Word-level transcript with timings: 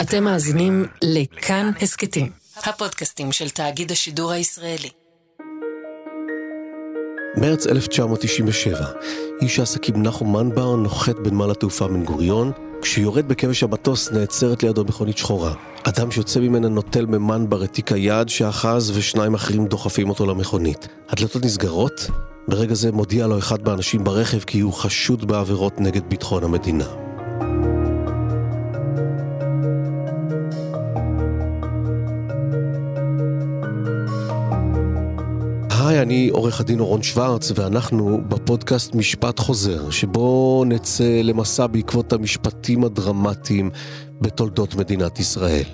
אתם 0.00 0.24
מאזינים 0.24 0.86
לכאן 1.02 1.70
הסכתים, 1.82 2.30
הפודקאסטים 2.56 3.32
של 3.32 3.50
תאגיד 3.50 3.92
השידור 3.92 4.32
הישראלי. 4.32 4.88
מרץ 7.36 7.66
1997, 7.66 8.86
איש 9.42 9.58
העסקים 9.58 10.02
נחום 10.02 10.36
מנבר 10.36 10.76
נוחת 10.76 11.16
בנמל 11.16 11.50
התעופה 11.50 11.88
בן 11.88 12.04
גוריון, 12.04 12.52
כשיורד 12.82 13.28
בכבש 13.28 13.62
המטוס 13.62 14.10
נעצרת 14.10 14.62
לידו 14.62 14.84
מכונית 14.84 15.18
שחורה. 15.18 15.54
אדם 15.82 16.10
שיוצא 16.10 16.40
ממנה 16.40 16.68
נוטל 16.68 17.06
ממנבר 17.06 17.64
את 17.64 17.72
תיק 17.72 17.92
היד 17.92 18.28
שאחז 18.28 18.90
ושניים 18.96 19.34
אחרים 19.34 19.66
דוחפים 19.66 20.08
אותו 20.08 20.26
למכונית. 20.26 20.88
הדלתות 21.08 21.44
נסגרות, 21.44 22.10
ברגע 22.48 22.74
זה 22.74 22.92
מודיע 22.92 23.26
לו 23.26 23.38
אחד 23.38 23.62
מהאנשים 23.62 24.04
ברכב 24.04 24.40
כי 24.40 24.60
הוא 24.60 24.72
חשוד 24.72 25.28
בעבירות 25.28 25.80
נגד 25.80 26.02
ביטחון 26.08 26.44
המדינה. 26.44 27.09
היי, 35.90 36.02
אני 36.02 36.28
עורך 36.28 36.60
הדין 36.60 36.80
אורון 36.80 37.02
שוורץ, 37.02 37.52
ואנחנו 37.54 38.20
בפודקאסט 38.28 38.94
משפט 38.94 39.38
חוזר, 39.38 39.90
שבו 39.90 40.64
נצא 40.66 41.20
למסע 41.24 41.66
בעקבות 41.66 42.12
המשפטים 42.12 42.84
הדרמטיים 42.84 43.70
בתולדות 44.20 44.74
מדינת 44.74 45.20
ישראל. 45.20 45.64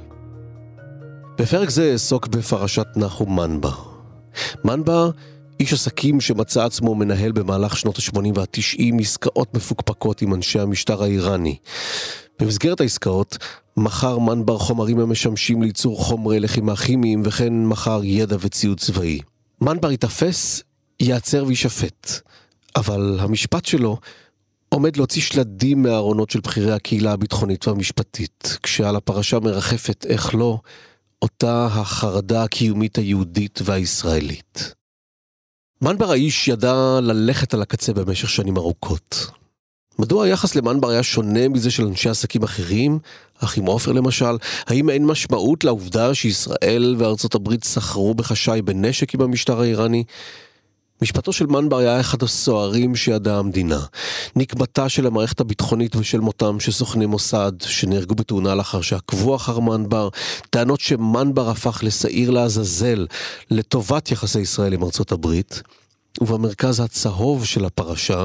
בפרק 1.39 1.71
זה 1.71 1.93
אעסוק 1.93 2.27
בפרשת 2.27 2.87
נחום 2.97 3.41
מנבר. 3.41 3.75
מנבר, 4.65 5.11
איש 5.61 5.73
עסקים 5.73 6.21
שמצא 6.21 6.65
עצמו 6.65 6.95
מנהל 6.95 7.33
במהלך 7.33 7.77
שנות 7.77 7.99
ה-80 7.99 8.33
וה-90 8.35 9.01
עסקאות 9.01 9.55
מפוקפקות 9.55 10.23
עם 10.23 10.35
אנשי 10.35 10.61
המשטר 10.61 11.03
האיראני. 11.03 11.57
במסגרת 12.41 12.81
העסקאות, 12.81 13.39
מכר 13.77 14.19
מנבר 14.19 14.59
חומרים 14.59 14.99
המשמשים 14.99 15.63
לייצור 15.63 16.05
חומרי 16.05 16.41
לחימה 16.41 16.77
כימיים, 16.77 17.23
וכן 17.25 17.65
מכר 17.65 18.01
ידע 18.05 18.37
וציוד 18.41 18.81
צבאי. 18.81 19.21
מנבר 19.61 19.91
ייתפס, 19.91 20.63
ייעצר 21.01 21.45
ויישפט. 21.47 22.11
אבל 22.77 23.17
המשפט 23.21 23.65
שלו 23.65 23.99
עומד 24.69 24.97
להוציא 24.97 25.23
שלדים 25.23 25.83
מהארונות 25.83 26.31
של 26.31 26.41
בכירי 26.41 26.73
הקהילה 26.73 27.13
הביטחונית 27.13 27.69
והמשפטית, 27.69 28.59
כשעל 28.63 28.97
הפרשה 28.97 29.41
מרחפת, 29.41 30.07
איך 30.09 30.35
לא, 30.35 30.59
אותה 31.23 31.67
החרדה 31.67 32.43
הקיומית 32.43 32.99
היהודית 32.99 33.61
והישראלית. 33.65 34.75
מנבר 35.83 36.11
האיש 36.11 36.49
ידע 36.49 36.99
ללכת 37.03 37.55
על 37.55 37.63
הקצה 37.63 37.93
במשך 37.93 38.31
שנים 38.31 38.57
ארוכות. 38.57 39.27
מדוע 39.99 40.25
היחס 40.25 40.55
למנבר 40.55 40.89
היה 40.89 41.03
שונה 41.03 41.49
מזה 41.49 41.71
של 41.71 41.87
אנשי 41.87 42.09
עסקים 42.09 42.43
אחרים, 42.43 42.99
אחים 43.41 43.67
עופר 43.67 43.93
למשל? 43.93 44.37
האם 44.67 44.91
אין 44.91 45.07
משמעות 45.07 45.65
לעובדה 45.65 46.15
שישראל 46.15 46.95
וארצות 46.99 47.35
הברית 47.35 47.65
סחרו 47.65 48.15
בחשאי 48.15 48.63
בנשק 48.63 49.15
עם 49.15 49.21
המשטר 49.21 49.61
האיראני? 49.61 50.05
משפטו 51.03 51.33
של 51.33 51.47
מנבר 51.47 51.79
היה 51.79 52.01
אחד 52.01 52.23
הסוערים 52.23 52.97
שידעה 52.97 53.39
המדינה. 53.39 53.81
נקמתה 54.37 54.89
של 54.89 55.07
המערכת 55.07 55.41
הביטחונית 55.41 55.97
ושל 55.97 56.21
מותם 56.21 56.61
של 56.61 56.73
סוכני 56.73 57.07
מוסד 57.07 57.53
שנהרגו 57.61 58.15
בתאונה 58.15 58.55
לאחר 58.55 58.81
שעקבו 58.81 59.37
אחר 59.37 59.59
מנבר, 59.59 60.09
טענות 60.51 60.81
שמנבר 60.81 61.51
הפך 61.51 61.81
לשעיר 61.83 62.31
לעזאזל 62.31 63.07
לטובת 63.51 64.11
יחסי 64.11 64.41
ישראל 64.41 64.73
עם 64.73 64.85
ארצות 64.85 65.13
הברית. 65.13 65.63
ובמרכז 66.21 66.81
הצהוב 66.81 67.45
של 67.45 67.65
הפרשה, 67.65 68.25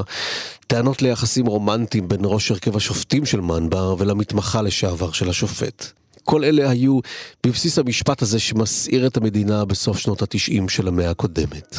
טענות 0.72 1.02
ליחסים 1.02 1.46
רומנטיים 1.46 2.08
בין 2.08 2.20
ראש 2.24 2.50
הרכב 2.50 2.76
השופטים 2.76 3.24
של 3.24 3.40
מנבר 3.40 3.94
ולמתמחה 3.98 4.62
לשעבר 4.62 5.12
של 5.12 5.28
השופט. 5.28 5.92
כל 6.24 6.44
אלה 6.44 6.70
היו 6.70 6.98
בבסיס 7.46 7.78
המשפט 7.78 8.22
הזה 8.22 8.38
שמסעיר 8.38 9.06
את 9.06 9.16
המדינה 9.16 9.64
בסוף 9.64 9.98
שנות 9.98 10.22
התשעים 10.22 10.68
של 10.68 10.88
המאה 10.88 11.10
הקודמת. 11.10 11.76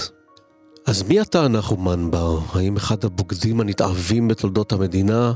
אז 0.85 1.03
מי 1.03 1.21
אתה 1.21 1.47
נחום 1.47 1.87
מנבר? 1.89 2.39
האם 2.53 2.77
אחד 2.77 3.05
הבוגדים 3.05 3.61
הנתעבים 3.61 4.27
בתולדות 4.27 4.71
המדינה, 4.71 5.33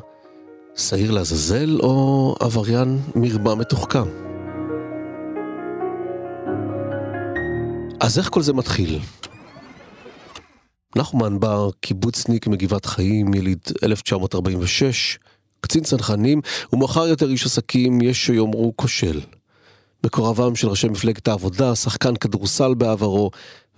שעיר 0.75 1.11
לעזאזל 1.11 1.79
או 1.79 2.35
עבריין 2.39 2.99
מרמה 3.15 3.55
מתוחכם? 3.55 4.07
אז 7.99 8.17
איך 8.17 8.29
כל 8.29 8.41
זה 8.41 8.53
מתחיל? 8.53 8.99
נחמן 10.97 11.39
בר, 11.39 11.69
קיבוצניק 11.81 12.47
מגבעת 12.47 12.85
חיים, 12.85 13.33
יליד 13.33 13.59
1946, 13.83 15.19
קצין 15.61 15.81
צנחנים, 15.83 16.39
ומאוחר 16.73 17.07
יותר 17.07 17.25
איש 17.29 17.45
עסקים, 17.45 18.01
יש 18.01 18.25
שיאמרו 18.25 18.73
כושל. 18.75 19.19
מקורבם 20.05 20.55
של 20.55 20.67
ראשי 20.67 20.87
מפלגת 20.87 21.27
העבודה, 21.27 21.75
שחקן 21.75 22.15
כדורסל 22.21 22.73
בעברו, 22.77 23.29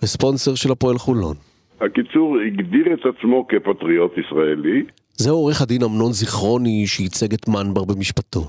וספונסר 0.03 0.55
של 0.55 0.71
הפועל 0.71 0.97
חולון. 0.97 1.35
הקיצור, 1.81 2.37
הגדיר 2.47 2.93
את 2.93 2.99
עצמו 3.05 3.47
כפטריוט 3.47 4.11
ישראלי. 4.17 4.83
זהו 5.13 5.35
עורך 5.35 5.61
הדין 5.61 5.83
אמנון 5.83 6.11
זיכרוני 6.11 6.87
שייצג 6.87 7.33
את 7.33 7.47
מנבר 7.47 7.85
במשפטו. 7.85 8.41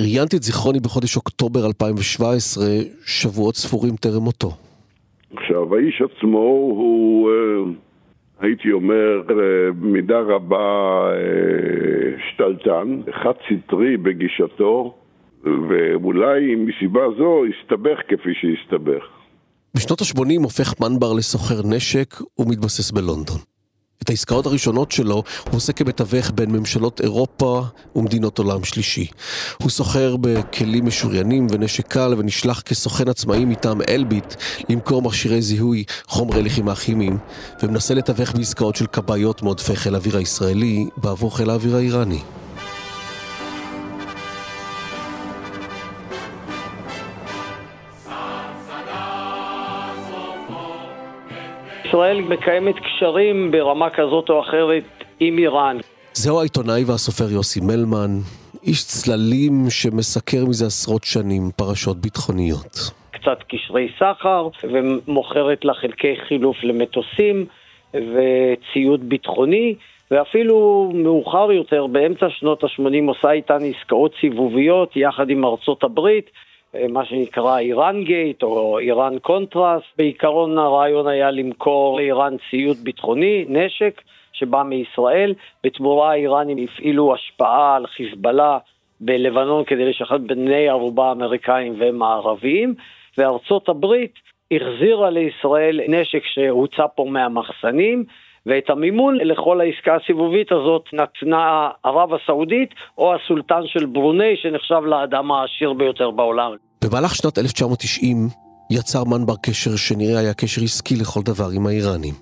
ראיינתי 0.00 0.36
את 0.36 0.42
זיכרוני 0.42 0.80
בחודש 0.80 1.16
אוקטובר 1.16 1.66
2017, 1.66 2.64
שבועות 3.06 3.54
ספורים 3.54 3.96
טרם 3.96 4.22
מותו. 4.22 4.50
עכשיו, 5.36 5.74
האיש 5.74 6.02
עצמו 6.02 6.38
הוא, 6.38 7.30
אה, 7.30 7.89
הייתי 8.40 8.72
אומר, 8.72 9.22
במידה 9.80 10.14
אה, 10.14 10.20
רבה 10.20 11.10
אה, 11.12 11.20
שתלטן, 12.28 13.00
חד 13.22 13.32
סטרי 13.46 13.96
בגישתו, 13.96 14.94
ואולי 15.44 16.54
מסיבה 16.54 17.00
זו 17.18 17.42
הסתבך 17.44 17.98
כפי 18.08 18.30
שהסתבך. 18.34 19.04
בשנות 19.76 20.00
ה-80 20.00 20.42
הופך 20.42 20.74
מנבר 20.80 21.12
לסוחר 21.12 21.60
נשק 21.76 22.14
ומתבסס 22.38 22.90
בלונדון. 22.90 23.36
את 24.02 24.10
העסקאות 24.10 24.46
הראשונות 24.46 24.92
שלו 24.92 25.22
הוא 25.50 25.56
עושה 25.56 25.72
כמתווך 25.72 26.30
בין 26.34 26.50
ממשלות 26.50 27.00
אירופה 27.00 27.62
ומדינות 27.96 28.38
עולם 28.38 28.64
שלישי. 28.64 29.06
הוא 29.62 29.70
סוחר 29.70 30.16
בכלים 30.20 30.86
משוריינים 30.86 31.46
ונשק 31.50 31.86
קל 31.86 32.14
ונשלח 32.18 32.60
כסוכן 32.60 33.08
עצמאי 33.08 33.44
מטעם 33.44 33.80
אלביט 33.88 34.34
למכור 34.68 35.02
מכשירי 35.02 35.42
זיהוי, 35.42 35.84
חומרי 36.06 36.42
לחימה 36.42 36.74
כימיים, 36.74 37.18
ומנסה 37.62 37.94
לתווך 37.94 38.32
בעסקאות 38.32 38.76
של 38.76 38.86
כבאיות 38.86 39.42
מעודפי 39.42 39.76
חיל 39.76 39.94
האוויר 39.94 40.16
הישראלי 40.16 40.86
בעבור 40.96 41.36
חיל 41.36 41.50
האוויר 41.50 41.76
האיראני. 41.76 42.20
ישראל 51.90 52.20
מקיימת 52.20 52.74
קשרים 52.78 53.50
ברמה 53.50 53.90
כזאת 53.90 54.30
או 54.30 54.40
אחרת 54.40 54.84
עם 55.20 55.38
איראן. 55.38 55.76
זהו 56.12 56.40
העיתונאי 56.40 56.84
והסופר 56.84 57.32
יוסי 57.32 57.60
מלמן, 57.60 58.10
איש 58.62 58.84
צללים 58.84 59.52
שמסקר 59.70 60.44
מזה 60.48 60.66
עשרות 60.66 61.04
שנים 61.04 61.42
פרשות 61.56 61.96
ביטחוניות. 61.96 62.92
קצת 63.10 63.38
קשרי 63.48 63.88
סחר, 63.98 64.48
ומוכרת 64.64 65.64
לה 65.64 65.74
חלקי 65.74 66.14
חילוף 66.28 66.56
למטוסים 66.62 67.46
וציוד 67.94 69.08
ביטחוני, 69.08 69.74
ואפילו 70.10 70.90
מאוחר 70.94 71.52
יותר, 71.52 71.86
באמצע 71.86 72.26
שנות 72.30 72.64
ה-80, 72.64 73.08
עושה 73.08 73.30
איתן 73.30 73.58
עסקאות 73.64 74.12
סיבוביות 74.20 74.96
יחד 74.96 75.30
עם 75.30 75.44
ארצות 75.44 75.84
הברית. 75.84 76.30
אה, 76.74 76.86
מה 76.88 77.04
שנקרא 77.04 77.58
איראן 77.58 78.04
גייט 78.04 78.42
או 78.42 78.78
איראן 78.78 79.18
קונטרס. 79.18 79.82
בעיקרון 79.96 80.58
הרעיון 80.58 81.06
היה 81.06 81.30
למכור 81.30 81.96
לאיראן 81.96 82.36
ציוד 82.50 82.76
ביטחוני, 82.76 83.44
נשק, 83.48 84.00
שבא 84.32 84.62
מישראל. 84.62 85.34
בתמורה 85.64 86.10
האיראנים 86.10 86.58
הפעילו 86.64 87.14
השפעה 87.14 87.76
על 87.76 87.86
חיזבאללה 87.86 88.58
בלבנון 89.00 89.64
כדי 89.64 89.84
לשחרר 89.90 90.18
בני 90.18 90.68
ערובה 90.68 91.12
אמריקאים 91.12 91.74
ומערביים, 91.78 92.74
וארצות 93.18 93.68
הברית 93.68 94.14
החזירה 94.52 95.10
לישראל 95.10 95.80
נשק 95.88 96.22
שהוצא 96.24 96.86
פה 96.94 97.04
מהמחסנים, 97.04 98.04
ואת 98.46 98.70
המימון 98.70 99.16
לכל 99.16 99.60
העסקה 99.60 99.94
הסיבובית 99.94 100.52
הזאת 100.52 100.84
נתנה 100.92 101.70
ערב 101.84 102.14
הסעודית 102.14 102.74
או 102.98 103.14
הסולטן 103.14 103.62
של 103.66 103.86
ברוני 103.86 104.36
שנחשב 104.36 104.82
לאדם 104.86 105.32
העשיר 105.32 105.72
ביותר 105.72 106.10
בעולם. 106.10 106.52
במהלך 106.84 107.14
שנת 107.14 107.38
1990 107.38 108.28
יצר 108.70 109.04
מנבר 109.04 109.36
קשר 109.36 109.76
שנראה 109.76 110.18
היה 110.18 110.34
קשר 110.34 110.62
עסקי 110.62 110.96
לכל 110.96 111.22
דבר 111.22 111.50
עם 111.50 111.66
האיראנים. 111.66 112.14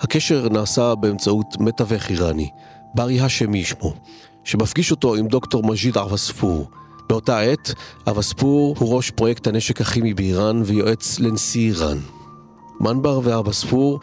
הקשר 0.00 0.48
נעשה 0.48 0.94
באמצעות 0.94 1.46
מתווך 1.60 2.10
איראני, 2.10 2.50
ברי 2.94 3.20
האשמי 3.20 3.64
שמו, 3.64 3.94
שמפגיש 4.44 4.90
אותו 4.90 5.14
עם 5.14 5.28
דוקטור 5.28 5.62
מג'יד 5.62 5.98
עבספור. 5.98 6.70
באותה 7.08 7.40
עת, 7.40 7.74
עבספור 8.06 8.76
הוא 8.78 8.96
ראש 8.96 9.10
פרויקט 9.10 9.46
הנשק 9.46 9.80
הכימי 9.80 10.14
באיראן 10.14 10.62
ויועץ 10.64 11.20
לנשיא 11.20 11.68
איראן. 11.68 11.98
מנבר 12.80 13.20
ועבספור 13.24 14.00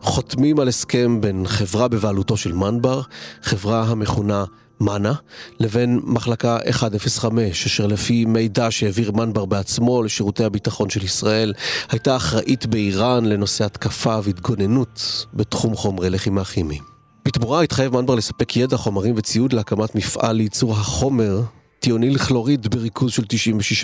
חותמים 0.00 0.60
על 0.60 0.68
הסכם 0.68 1.20
בין 1.20 1.46
חברה 1.46 1.88
בבעלותו 1.88 2.36
של 2.36 2.52
מנבר, 2.52 3.02
חברה 3.42 3.82
המכונה 3.82 4.44
מנה, 4.80 5.12
לבין 5.60 6.00
מחלקה 6.04 6.58
105, 6.82 7.66
אשר 7.66 7.86
לפי 7.86 8.24
מידע 8.24 8.70
שהעביר 8.70 9.12
מנבר 9.12 9.44
בעצמו 9.44 10.02
לשירותי 10.02 10.44
הביטחון 10.44 10.90
של 10.90 11.04
ישראל, 11.04 11.52
הייתה 11.90 12.16
אחראית 12.16 12.66
באיראן 12.66 13.24
לנושא 13.24 13.64
התקפה 13.64 14.18
והתגוננות 14.22 15.26
בתחום 15.34 15.76
חומרי 15.76 16.10
לחימה 16.10 16.44
כימיים. 16.44 16.82
בתמורה 17.24 17.62
התחייב 17.62 17.96
מנבר 17.96 18.14
לספק 18.14 18.56
ידע, 18.56 18.76
חומרים 18.76 19.14
וציוד 19.16 19.52
להקמת 19.52 19.94
מפעל 19.94 20.36
לייצור 20.36 20.72
החומר 20.72 21.40
טיוניל 21.80 22.18
כלוריד 22.18 22.68
בריכוז 22.68 23.12
של 23.12 23.22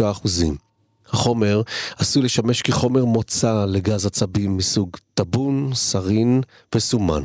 96%. 0.01 0.03
החומר 1.11 1.63
עשוי 1.99 2.23
לשמש 2.23 2.63
כחומר 2.63 3.05
מוצא 3.05 3.65
לגז 3.69 4.07
עצבים 4.07 4.57
מסוג 4.57 4.97
טבון, 5.15 5.71
סרין 5.75 6.41
וסומן. 6.75 7.23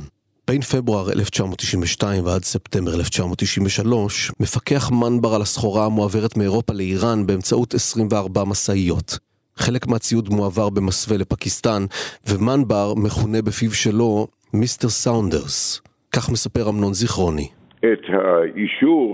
בין 0.50 0.62
פברואר 0.62 1.06
1992 1.12 2.24
ועד 2.26 2.44
ספטמבר 2.44 2.92
1993, 3.00 4.32
מפקח 4.40 4.84
מנבר 4.92 5.32
על 5.36 5.42
הסחורה 5.42 5.86
המועברת 5.86 6.38
מאירופה 6.38 6.74
לאיראן 6.74 7.20
באמצעות 7.28 7.74
24 7.74 8.44
משאיות. 8.52 9.10
חלק 9.56 9.88
מהציוד 9.88 10.30
מועבר 10.30 10.70
במסווה 10.70 11.18
לפקיסטן, 11.18 11.82
ומנבר 12.30 12.88
מכונה 13.06 13.42
בפיו 13.42 13.72
שלו 13.72 14.28
מיסטר 14.54 14.90
סאונדרס. 14.90 15.82
כך 16.16 16.32
מספר 16.32 16.70
אמנון 16.70 16.94
זיכרוני. 16.94 17.48
את 17.80 18.06
האישור 18.14 19.08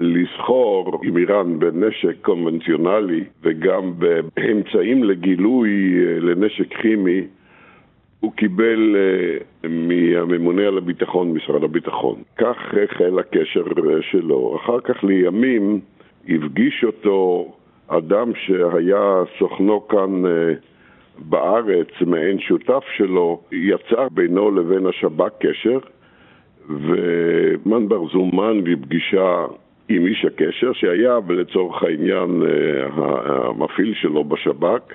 לסחור 0.00 1.00
עם 1.04 1.16
איראן 1.16 1.58
בנשק 1.58 2.16
קונבנציונלי 2.22 3.24
וגם 3.42 3.84
באמצעים 3.98 5.04
לגילוי 5.04 5.70
אה, 5.70 6.20
לנשק 6.20 6.68
כימי 6.82 7.20
הוא 8.22 8.32
קיבל 8.32 8.96
uh, 8.96 9.68
מהממונה 9.68 10.62
על 10.62 10.78
הביטחון, 10.78 11.32
משרד 11.32 11.64
הביטחון. 11.64 12.22
כך 12.38 12.56
החל 12.84 13.18
הקשר 13.18 13.64
uh, 13.64 14.02
שלו. 14.10 14.56
אחר 14.56 14.80
כך 14.80 15.04
לימים 15.04 15.80
הפגיש 16.28 16.84
אותו 16.84 17.52
אדם 17.88 18.32
שהיה 18.34 19.22
סוכנו 19.38 19.88
כאן 19.88 20.24
uh, 20.24 20.28
בארץ, 21.18 21.88
מעין 22.06 22.38
שותף 22.40 22.84
שלו, 22.96 23.40
יצר 23.52 24.08
בינו 24.12 24.50
לבין 24.50 24.86
השב"כ 24.86 25.32
קשר, 25.38 25.78
ומנבר 26.68 28.08
זומן 28.12 28.60
לפגישה 28.64 29.46
עם 29.88 30.06
איש 30.06 30.24
הקשר, 30.24 30.72
שהיה 30.72 31.18
לצורך 31.28 31.82
העניין 31.82 32.42
המפעיל 32.94 33.94
שלו 33.94 34.24
בשב"כ. 34.24 34.94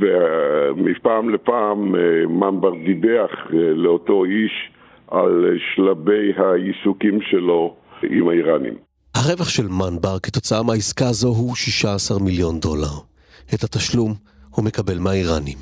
ומפעם 0.00 1.30
לפעם 1.30 1.94
אה, 1.94 2.26
מנבר 2.28 2.70
דיווח 2.86 3.30
אה, 3.52 3.58
לאותו 3.74 4.24
איש 4.24 4.52
על 5.10 5.44
שלבי 5.74 6.32
העיסוקים 6.36 7.18
שלו 7.30 7.74
עם 8.02 8.28
האיראנים. 8.28 8.74
הרווח 9.14 9.48
של 9.48 9.68
מנבר 9.68 10.18
כתוצאה 10.22 10.62
מהעסקה 10.62 11.08
הזו 11.08 11.28
הוא 11.28 11.54
16 11.54 12.18
מיליון 12.18 12.60
דולר. 12.60 12.94
את 13.54 13.64
התשלום 13.64 14.14
הוא 14.50 14.64
מקבל 14.64 14.98
מהאיראנים. 14.98 15.58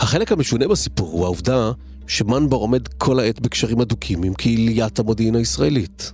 החלק 0.00 0.32
המשונה 0.32 0.68
בסיפור 0.68 1.12
הוא 1.12 1.24
העובדה 1.24 1.70
שמנבר 2.06 2.56
עומד 2.56 2.88
כל 2.88 3.18
העת 3.18 3.40
בקשרים 3.40 3.80
הדוקים 3.80 4.22
עם 4.22 4.34
קהיליית 4.34 4.98
המודיעין 4.98 5.34
הישראלית. 5.34 6.12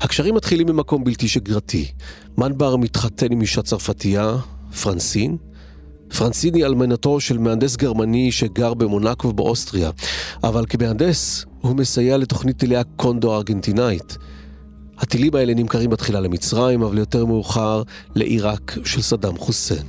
הקשרים 0.00 0.34
מתחילים 0.34 0.66
ממקום 0.66 1.04
בלתי 1.04 1.28
שגרתי. 1.28 1.92
מנבר 2.38 2.76
מתחתן 2.76 3.32
עם 3.32 3.40
אישה 3.40 3.62
צרפתייה, 3.62 4.36
פרנסין, 4.82 5.36
פרנסיני 6.18 6.64
אלמנתו 6.64 7.20
של 7.20 7.38
מהנדס 7.38 7.76
גרמני 7.76 8.32
שגר 8.32 8.74
במונקו 8.74 9.28
ובאוסטריה, 9.28 9.90
אבל 10.44 10.64
כמהנדס 10.68 11.44
הוא 11.60 11.76
מסייע 11.76 12.16
לתוכנית 12.16 12.56
טילי 12.56 12.76
הקונדו 12.76 13.34
הארגנטינאית. 13.34 14.18
הטילים 14.98 15.34
האלה 15.34 15.54
נמכרים 15.54 15.90
בתחילה 15.90 16.20
למצרים, 16.20 16.82
אבל 16.82 16.98
יותר 16.98 17.26
מאוחר 17.26 17.82
לעיראק 18.14 18.78
של 18.84 19.02
סדאם 19.02 19.36
חוסיין. 19.38 19.86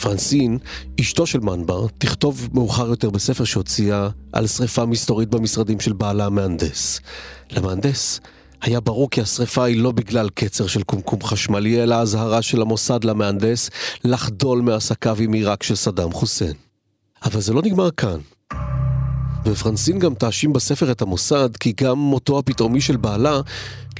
פרנסין, 0.00 0.58
אשתו 1.00 1.26
של 1.26 1.40
מנבר, 1.40 1.86
תכתוב 1.98 2.48
מאוחר 2.52 2.88
יותר 2.88 3.10
בספר 3.10 3.44
שהוציאה 3.44 4.08
על 4.32 4.46
שריפה 4.46 4.86
מסתורית 4.86 5.28
במשרדים 5.28 5.80
של 5.80 5.92
בעלה 5.92 6.26
המהנדס. 6.26 7.00
למהנדס 7.50 8.20
היה 8.64 8.80
ברור 8.80 9.10
כי 9.10 9.20
השרפה 9.20 9.64
היא 9.64 9.82
לא 9.82 9.92
בגלל 9.92 10.28
קצר 10.34 10.66
של 10.66 10.82
קומקום 10.82 11.22
חשמלי, 11.22 11.82
אלא 11.82 11.94
אזהרה 11.94 12.42
של 12.42 12.62
המוסד 12.62 13.04
למהנדס 13.04 13.70
לחדול 14.04 14.60
מעסקיו 14.60 15.16
עם 15.20 15.32
עיראק 15.32 15.62
של 15.62 15.74
סדאם 15.74 16.12
חוסיין. 16.12 16.52
אבל 17.24 17.40
זה 17.40 17.52
לא 17.52 17.62
נגמר 17.62 17.90
כאן. 17.90 18.18
ופרנסין 19.44 19.98
גם 19.98 20.14
תאשים 20.14 20.52
בספר 20.52 20.92
את 20.92 21.02
המוסד, 21.02 21.56
כי 21.60 21.72
גם 21.80 21.98
מותו 21.98 22.38
הפתאומי 22.38 22.80
של 22.80 22.96
בעלה 22.96 23.40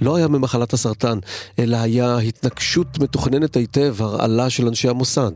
לא 0.00 0.16
היה 0.16 0.28
ממחלת 0.28 0.72
הסרטן, 0.72 1.18
אלא 1.58 1.76
היה 1.76 2.18
התנגשות 2.18 2.98
מתוכננת 2.98 3.56
היטב, 3.56 3.96
הרעלה 3.98 4.50
של 4.50 4.68
אנשי 4.68 4.88
המוסד. 4.88 5.32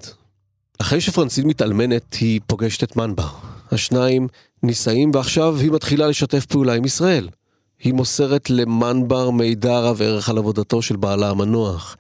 אחרי 0.78 1.00
שפרנסין 1.00 1.46
מתאלמנת, 1.46 2.14
היא 2.14 2.40
פוגשת 2.46 2.82
את 2.82 2.96
מנבר. 2.96 3.28
השניים 3.72 4.28
נישאים, 4.62 5.10
ועכשיו 5.14 5.56
היא 5.56 5.70
מתחילה 5.70 6.06
לשתף 6.06 6.46
פעולה 6.46 6.74
עם 6.74 6.84
ישראל. 6.84 7.28
היא 7.84 7.94
מוסרת 7.94 8.50
למנבר 8.50 9.30
מידע 9.30 9.78
רב 9.78 10.02
ערך 10.02 10.28
על 10.28 10.38
עבודתו 10.38 10.82
של 10.82 10.96
בעלה 10.96 11.30
המנוח. 11.30 11.96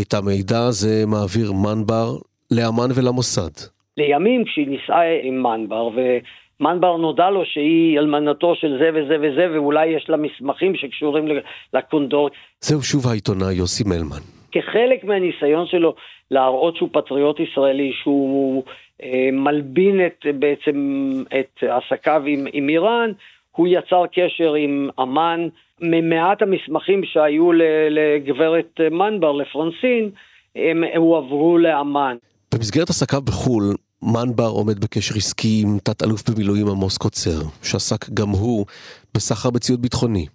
את 0.00 0.14
המידע 0.14 0.66
הזה 0.68 1.04
מעביר 1.06 1.52
מנבר 1.52 2.08
לאמן 2.50 2.90
ולמוסד. 2.94 3.50
לימים 3.96 4.44
כשהיא 4.44 4.68
נישאה 4.68 5.20
עם 5.22 5.42
מנבר, 5.42 5.88
ומנבר 5.94 6.96
נודע 6.96 7.30
לו 7.30 7.44
שהיא 7.44 7.98
אלמנתו 7.98 8.54
של 8.54 8.78
זה 8.78 8.90
וזה 8.94 9.16
וזה, 9.22 9.52
ואולי 9.54 9.86
יש 9.86 10.06
לה 10.08 10.16
מסמכים 10.16 10.74
שקשורים 10.74 11.28
לקונדור. 11.74 12.28
זהו 12.60 12.82
שוב 12.82 13.06
העיתונאי 13.06 13.54
יוסי 13.54 13.84
מלמן. 13.86 14.22
כחלק 14.52 15.04
מהניסיון 15.04 15.66
שלו 15.66 15.94
להראות 16.30 16.76
שהוא 16.76 16.88
פטריוט 16.92 17.40
ישראלי, 17.40 17.92
שהוא 18.02 18.62
אה, 19.02 19.28
מלבין 19.32 20.06
את, 20.06 20.26
בעצם 20.38 21.10
את 21.40 21.62
עסקיו 21.62 22.22
עם, 22.26 22.46
עם 22.52 22.68
איראן, 22.68 23.10
הוא 23.56 23.68
יצר 23.68 24.04
קשר 24.12 24.54
עם 24.54 24.88
אמן, 25.02 25.48
ממעט 25.80 26.42
המסמכים 26.42 27.00
שהיו 27.04 27.52
לגברת 27.90 28.80
מנבר, 28.90 29.32
לפרנסין, 29.32 30.10
הם 30.56 30.84
הועברו 30.96 31.58
לאמן. 31.58 32.16
במסגרת 32.54 32.90
עסקיו 32.90 33.22
בחו"ל, 33.22 33.74
מנבר 34.02 34.48
עומד 34.48 34.80
בקשר 34.80 35.14
עסקי 35.16 35.62
עם 35.62 35.78
תת-אלוף 35.82 36.30
במילואים 36.30 36.68
עמוס 36.68 36.98
קוצר, 36.98 37.40
שעסק 37.62 38.10
גם 38.10 38.28
הוא 38.28 38.66
בסחר 39.14 39.50
בציוד 39.50 39.82
ביטחוני. 39.82 40.26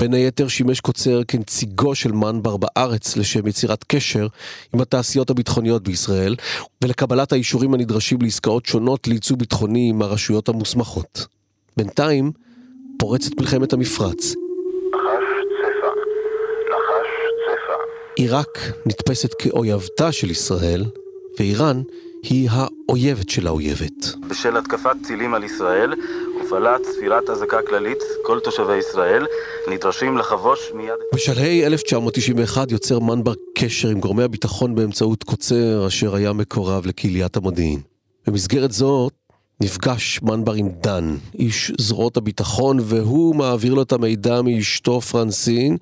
בין 0.00 0.14
היתר 0.14 0.48
שימש 0.48 0.80
קוצר 0.80 1.24
כנציגו 1.28 1.94
של 1.94 2.12
מנבר 2.12 2.56
בארץ 2.56 3.16
לשם 3.16 3.46
יצירת 3.46 3.84
קשר 3.84 4.26
עם 4.74 4.80
התעשיות 4.80 5.30
הביטחוניות 5.30 5.82
בישראל 5.82 6.36
ולקבלת 6.84 7.32
האישורים 7.32 7.74
הנדרשים 7.74 8.18
לעסקאות 8.22 8.66
שונות 8.66 9.08
לייצוא 9.08 9.36
ביטחוני 9.36 9.90
עם 9.90 10.02
הרשויות 10.02 10.48
המוסמכות. 10.48 11.26
בינתיים 11.76 12.32
פורצת 12.98 13.40
מלחמת 13.40 13.72
המפרץ. 13.72 14.34
עיראק 18.16 18.58
נתפסת 18.86 19.34
כאויבתה 19.34 20.12
של 20.12 20.30
ישראל, 20.30 20.84
ואיראן 21.38 21.82
היא 22.22 22.48
האויבת 22.50 23.28
של 23.28 23.46
האויבת. 23.46 24.06
בשל 24.28 24.56
התקפת 24.56 24.96
טילים 25.06 25.34
על 25.34 25.44
ישראל 25.44 25.94
הופעלה 26.40 26.76
צפירת 26.78 27.30
אזעקה 27.30 27.62
כללית, 27.62 27.98
כל 28.22 28.40
תושבי 28.40 28.76
ישראל 28.76 29.26
נדרשים 29.70 30.18
לחבוש 30.18 30.72
מיד... 30.74 30.94
בשלהי 31.14 31.66
1991 31.66 32.72
יוצר 32.72 32.98
מנבר 32.98 33.34
קשר 33.58 33.88
עם 33.88 34.00
גורמי 34.00 34.22
הביטחון 34.22 34.74
באמצעות 34.74 35.22
קוצר, 35.22 35.86
אשר 35.86 36.14
היה 36.14 36.32
מקורב 36.32 36.86
לקהיליית 36.86 37.36
המודיעין. 37.36 37.80
במסגרת 38.26 38.72
זאת 38.72 39.12
נפגש 39.62 40.22
מנבר 40.22 40.52
עם 40.52 40.68
דן, 40.82 41.04
איש 41.38 41.72
זרועות 41.78 42.16
הביטחון, 42.16 42.76
והוא 42.80 43.36
מעביר 43.36 43.74
לו 43.74 43.82
את 43.82 43.92
המידע 43.92 44.42
מאשתו 44.42 45.00
פרנסין, 45.00 45.76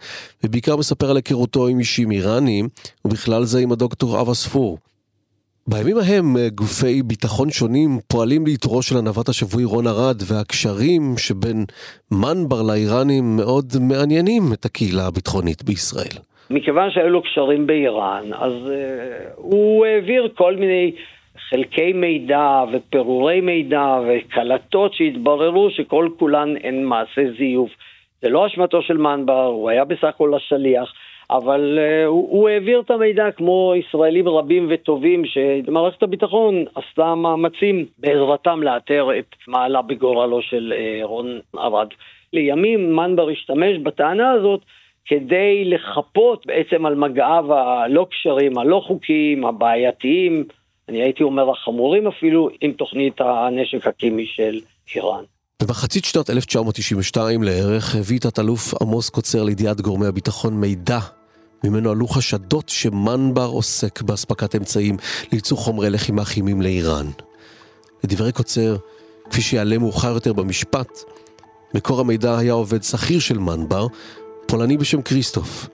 ובעיקר 0.44 0.76
מספר 0.76 1.10
על 1.10 1.16
היכרותו 1.16 1.66
עם 1.68 1.78
אישים 1.78 2.10
איראנים, 2.10 2.68
ובכלל 3.04 3.44
זה 3.44 3.58
עם 3.60 3.72
הדוקטור 3.72 4.20
אבא 4.20 4.34
ספור. 4.34 4.78
בימים 5.66 5.96
ההם 5.98 6.36
גופי 6.54 7.02
ביטחון 7.02 7.50
שונים 7.50 7.98
פועלים 8.08 8.46
לאיתורו 8.46 8.82
של 8.82 8.96
הנווט 8.98 9.28
השבוי 9.28 9.64
רון 9.64 9.86
ארד, 9.86 10.16
והקשרים 10.28 11.14
שבין 11.18 11.64
מנבר 12.10 12.62
לאיראנים 12.62 13.36
מאוד 13.36 13.72
מעניינים 13.80 14.42
את 14.52 14.64
הקהילה 14.64 15.06
הביטחונית 15.06 15.64
בישראל. 15.64 16.16
מכיוון 16.50 16.90
שהיו 16.90 17.08
לו 17.08 17.22
קשרים 17.22 17.66
באיראן, 17.66 18.24
אז 18.32 18.52
uh, 18.52 19.32
הוא 19.36 19.86
העביר 19.86 20.28
כל 20.36 20.56
מיני 20.56 20.92
חלקי 21.50 21.92
מידע 21.92 22.64
ופירורי 22.72 23.40
מידע 23.40 23.98
וקלטות 24.08 24.94
שהתבררו 24.94 25.70
שכל 25.70 26.08
כולן 26.18 26.54
הן 26.62 26.82
מעשה 26.82 27.22
זיוף. 27.38 27.70
זה 28.22 28.28
לא 28.28 28.46
אשמתו 28.46 28.82
של 28.82 28.96
מנבר, 28.96 29.44
הוא 29.44 29.70
היה 29.70 29.84
בסך 29.84 30.04
הכל 30.04 30.34
השליח, 30.34 30.92
אבל 31.30 31.78
uh, 31.78 32.06
הוא, 32.06 32.28
הוא 32.30 32.48
העביר 32.48 32.80
את 32.80 32.90
המידע 32.90 33.30
כמו 33.30 33.72
ישראלים 33.76 34.28
רבים 34.28 34.66
וטובים 34.70 35.22
שמערכת 35.24 36.02
הביטחון 36.02 36.64
עשתה 36.74 37.14
מאמצים 37.14 37.86
בעזרתם 37.98 38.62
לאתר 38.62 39.18
את 39.18 39.36
מה 39.48 39.64
עלה 39.64 39.82
בגורלו 39.82 40.42
של 40.42 40.74
uh, 40.76 41.04
רון 41.04 41.40
ארד. 41.58 41.88
לימים 42.32 42.96
מנבר 42.96 43.28
השתמש 43.28 43.78
בטענה 43.82 44.30
הזאת 44.30 44.60
כדי 45.06 45.64
לחפות 45.64 46.46
בעצם 46.46 46.86
על 46.86 46.94
מגעיו 46.94 47.54
הלא 47.54 48.06
קשרים, 48.10 48.58
הלא 48.58 48.82
חוקיים, 48.86 49.44
הבעייתיים, 49.44 50.44
אני 50.88 51.02
הייתי 51.02 51.22
אומר 51.22 51.50
החמורים 51.50 52.06
אפילו, 52.06 52.48
עם 52.60 52.72
תוכנית 52.72 53.14
הנשק 53.20 53.86
הקימי 53.86 54.26
של 54.26 54.60
איראן. 54.94 55.24
במחצית 55.62 56.04
שנת 56.04 56.30
1992 56.30 57.42
לערך 57.42 57.96
הביא 57.96 58.20
תת-אלוף 58.20 58.82
עמוס 58.82 59.08
קוצר 59.08 59.42
לידיעת 59.42 59.80
גורמי 59.80 60.06
הביטחון 60.06 60.60
מידע 60.60 60.98
ממנו 61.64 61.90
עלו 61.90 62.08
חשדות 62.08 62.68
שמנבר 62.68 63.46
עוסק 63.46 64.02
באספקת 64.02 64.54
אמצעים 64.54 64.96
לייצור 65.32 65.58
חומרי 65.58 65.90
לחימה 65.90 66.24
כימיים 66.24 66.62
לאיראן. 66.62 67.06
לדברי 68.04 68.32
קוצר, 68.32 68.76
כפי 69.30 69.40
שיעלה 69.40 69.78
מאוחר 69.78 70.14
יותר 70.14 70.32
במשפט, 70.32 70.88
מקור 71.74 72.00
המידע 72.00 72.38
היה 72.38 72.52
עובד 72.52 72.82
שכיר 72.82 73.20
של 73.20 73.38
מנבר, 73.38 73.86
פולני 74.46 74.76
בשם 74.76 75.02
כריסטוף. 75.02 75.68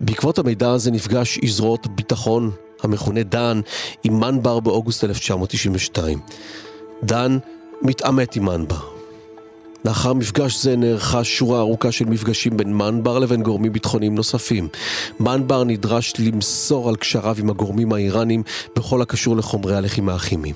בעקבות 0.00 0.38
המידע 0.38 0.70
הזה 0.70 0.90
נפגש 0.90 1.38
איש 1.38 1.50
זרועות 1.50 1.86
ביטחון, 1.86 2.50
המכונה 2.84 3.22
דן, 3.22 3.60
עם 4.04 4.20
מנבר 4.20 4.60
באוגוסט 4.60 5.04
1992. 5.04 6.18
דן 7.02 7.38
מתעמת 7.82 8.36
עם 8.36 8.44
מנבר. 8.44 8.94
לאחר 9.84 10.12
מפגש 10.12 10.62
זה 10.62 10.76
נערכה 10.76 11.24
שורה 11.24 11.60
ארוכה 11.60 11.92
של 11.92 12.04
מפגשים 12.04 12.56
בין 12.56 12.74
מנבר 12.74 13.18
לבין 13.18 13.42
גורמים 13.42 13.72
ביטחוניים 13.72 14.14
נוספים. 14.14 14.68
מנבר 15.20 15.64
נדרש 15.64 16.12
למסור 16.20 16.88
על 16.88 16.96
קשריו 16.96 17.34
עם 17.42 17.50
הגורמים 17.50 17.92
האיראנים 17.92 18.42
בכל 18.76 19.02
הקשור 19.02 19.36
לחומרי 19.36 19.76
הלחימה 19.76 20.14
הכימיים. 20.14 20.54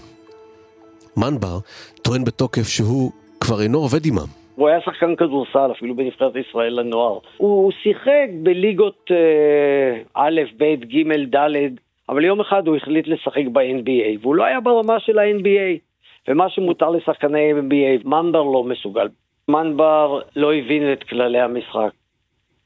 מנבר 1.16 1.58
טוען 2.02 2.25
בתוקף 2.25 2.68
שהוא 2.68 3.11
כבר 3.40 3.62
אינו 3.62 3.78
עובד 3.78 4.06
עמם. 4.06 4.38
הוא 4.54 4.68
היה 4.68 4.80
שחקן 4.80 5.16
כדורסל, 5.16 5.73
אפילו 5.76 5.97
בנבחרת 5.97 6.32
ישראל 6.37 6.80
לנוער. 6.80 7.18
הוא 7.37 7.73
שיחק 7.82 8.28
בליגות 8.42 9.11
אה, 9.11 10.00
א', 10.14 10.40
ב', 10.58 10.85
ג', 10.85 11.37
ד', 11.37 11.75
אבל 12.08 12.24
יום 12.24 12.40
אחד 12.40 12.66
הוא 12.66 12.76
החליט 12.76 13.06
לשחק 13.08 13.44
ב-NBA, 13.52 14.18
והוא 14.20 14.34
לא 14.34 14.44
היה 14.44 14.60
ברמה 14.60 15.00
של 15.00 15.18
ה-NBA. 15.18 15.88
ומה 16.28 16.50
שמותר 16.50 16.90
לשחקני 16.90 17.52
NBA, 17.52 18.08
מנבר 18.08 18.42
לא 18.42 18.64
מסוגל. 18.64 19.08
מנבר 19.48 20.20
לא 20.36 20.54
הבין 20.54 20.92
את 20.92 21.02
כללי 21.02 21.40
המשחק. 21.40 21.90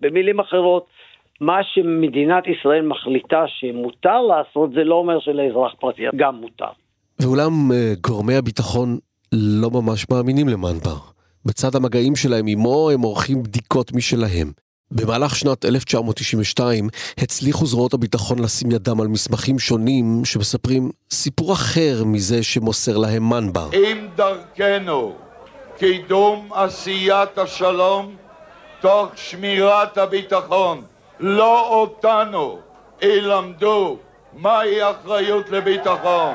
במילים 0.01 0.41
אחרות, 0.41 0.87
מה 1.41 1.59
שמדינת 1.75 2.45
ישראל 2.47 2.87
מחליטה 2.87 3.45
שמותר 3.47 4.21
לעשות, 4.21 4.71
זה 4.75 4.85
לא 4.85 4.95
אומר 4.95 5.21
שלאזרח 5.21 5.75
פרטי 5.81 6.03
גם 6.17 6.37
מותר. 6.37 6.73
ואולם 7.23 7.53
אה, 7.73 7.93
גורמי 8.01 8.35
הביטחון 8.35 8.99
לא 9.33 9.71
ממש 9.71 10.07
מאמינים 10.11 10.49
למנבר. 10.49 10.97
בצד 11.47 11.75
המגעים 11.75 12.17
שלהם 12.17 12.45
עמו 12.49 12.91
הם 12.95 13.01
עורכים 13.01 13.43
בדיקות 13.43 13.93
משלהם. 13.95 14.53
במהלך 14.95 15.37
שנת 15.37 15.65
1992 15.65 16.89
הצליחו 17.19 17.67
זרועות 17.67 17.95
הביטחון 17.95 18.39
לשים 18.39 18.71
ידם 18.71 19.01
על 19.01 19.09
מסמכים 19.09 19.59
שונים 19.59 20.25
שמספרים 20.25 20.91
סיפור 21.11 21.53
אחר 21.53 22.03
מזה 22.07 22.43
שמוסר 22.43 22.97
להם 22.97 23.29
מנבר. 23.29 23.69
עם 23.73 24.09
דרכנו 24.17 25.15
קידום 25.79 26.49
עשיית 26.55 27.39
השלום 27.39 28.17
תוך 28.81 29.09
שמירת 29.17 29.99
הביטחון. 29.99 30.83
לא 31.21 31.69
אותנו 31.69 32.59
ילמדו 33.03 33.97
מהי 34.33 34.91
אחריות 34.91 35.51
לביטחון. 35.51 36.35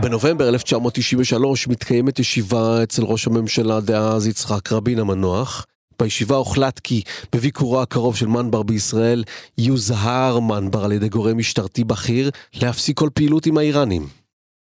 בנובמבר 0.00 0.48
1993 0.48 1.68
מתקיימת 1.68 2.18
ישיבה 2.18 2.82
אצל 2.82 3.02
ראש 3.04 3.26
הממשלה 3.26 3.80
דאז 3.80 4.26
יצחק 4.26 4.72
רבין 4.72 4.98
המנוח. 4.98 5.66
בישיבה 6.02 6.36
הוחלט 6.36 6.78
כי 6.78 7.02
בביקורו 7.32 7.82
הקרוב 7.82 8.16
של 8.16 8.26
מנבר 8.26 8.62
בישראל 8.62 9.24
יוזהר 9.58 10.40
מנבר 10.40 10.84
על 10.84 10.92
ידי 10.92 11.08
גורם 11.08 11.38
משטרתי 11.38 11.84
בכיר 11.84 12.30
להפסיק 12.54 12.98
כל 12.98 13.10
פעילות 13.14 13.46
עם 13.46 13.58
האיראנים. 13.58 14.06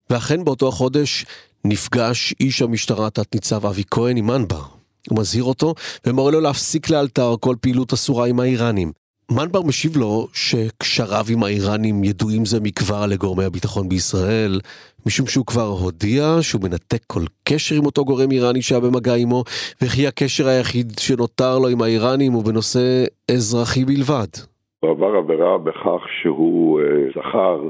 ואכן 0.09 0.43
באותו 0.43 0.67
החודש 0.67 1.25
נפגש 1.65 2.33
איש 2.39 2.61
המשטרה 2.61 3.09
תת-ניצב 3.09 3.65
אבי 3.65 3.83
כהן 3.91 4.17
עם 4.17 4.27
מנבר. 4.27 4.63
הוא 5.09 5.19
מזהיר 5.19 5.43
אותו 5.43 5.73
ומורה 6.05 6.31
לו 6.31 6.41
להפסיק 6.41 6.89
לאלתר 6.89 7.35
כל 7.39 7.55
פעילות 7.61 7.93
אסורה 7.93 8.27
עם 8.27 8.39
האיראנים. 8.39 8.91
מנבר 9.31 9.61
משיב 9.67 9.97
לו 9.97 10.27
שקשריו 10.33 11.25
עם 11.33 11.43
האיראנים 11.43 12.03
ידועים 12.03 12.45
זה 12.45 12.57
מכבר 12.63 13.05
לגורמי 13.11 13.43
הביטחון 13.43 13.89
בישראל, 13.89 14.59
משום 15.07 15.27
שהוא 15.27 15.45
כבר 15.45 15.69
הודיע 15.83 16.23
שהוא 16.41 16.61
מנתק 16.61 17.03
כל 17.07 17.25
קשר 17.43 17.75
עם 17.75 17.85
אותו 17.85 18.05
גורם 18.05 18.31
איראני 18.31 18.61
שהיה 18.61 18.81
במגע 18.81 19.15
עמו, 19.15 19.43
וכי 19.81 20.07
הקשר 20.07 20.47
היחיד 20.47 20.87
שנותר 20.99 21.59
לו 21.59 21.67
עם 21.67 21.81
האיראנים 21.81 22.31
הוא 22.33 22.43
בנושא 22.43 23.05
אזרחי 23.31 23.85
בלבד. 23.85 24.31
הוא 24.79 24.91
עבר 24.91 25.15
עבירה 25.17 25.57
בכך 25.57 26.01
שהוא 26.21 26.81
זכר 27.15 27.59
אה, 27.63 27.69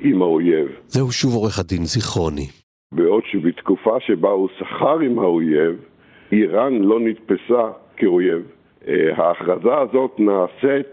עם 0.00 0.22
האויב. 0.22 0.66
זהו 0.88 1.12
שוב 1.12 1.34
עורך 1.34 1.58
הדין 1.58 1.84
זיכרוני. 1.84 2.48
בעוד 2.92 3.22
שבתקופה 3.30 3.96
שבה 4.06 4.28
הוא 4.28 4.48
שכר 4.58 4.98
עם 4.98 5.18
האויב, 5.18 5.74
איראן 6.32 6.74
לא 6.74 7.00
נתפסה 7.00 7.62
כאויב. 7.96 8.42
אה, 8.88 9.10
ההכרזה 9.16 9.78
הזאת 9.78 10.10
נעשית 10.18 10.86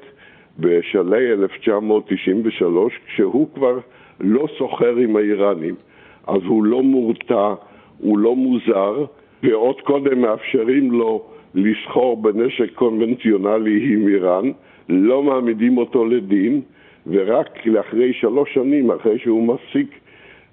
בשלהי 0.60 1.32
1993, 1.32 3.00
כשהוא 3.08 3.48
כבר 3.56 3.80
לא 4.20 4.48
סוחר 4.58 4.96
עם 4.96 5.16
האיראנים, 5.16 5.76
אז 6.28 6.42
הוא 6.46 6.64
לא 6.64 6.84
מורתע, 6.84 7.54
הוא 7.98 8.18
לא 8.20 8.36
מוזר, 8.36 9.06
ועוד 9.44 9.82
קודם 9.82 10.22
מאפשרים 10.22 10.92
לו 10.92 11.26
לסחור 11.56 12.22
בנשק 12.22 12.74
קונבנציונלי 12.74 13.94
עם 13.94 14.08
איראן, 14.08 14.52
לא 14.90 15.24
מעמידים 15.24 15.78
אותו 15.78 16.06
לדין, 16.06 16.62
ורק 17.08 17.66
לאחרי 17.66 18.14
שלוש 18.14 18.54
שנים, 18.54 18.92
אחרי 18.92 19.20
שהוא 19.20 19.48
מפסיק 19.48 20.00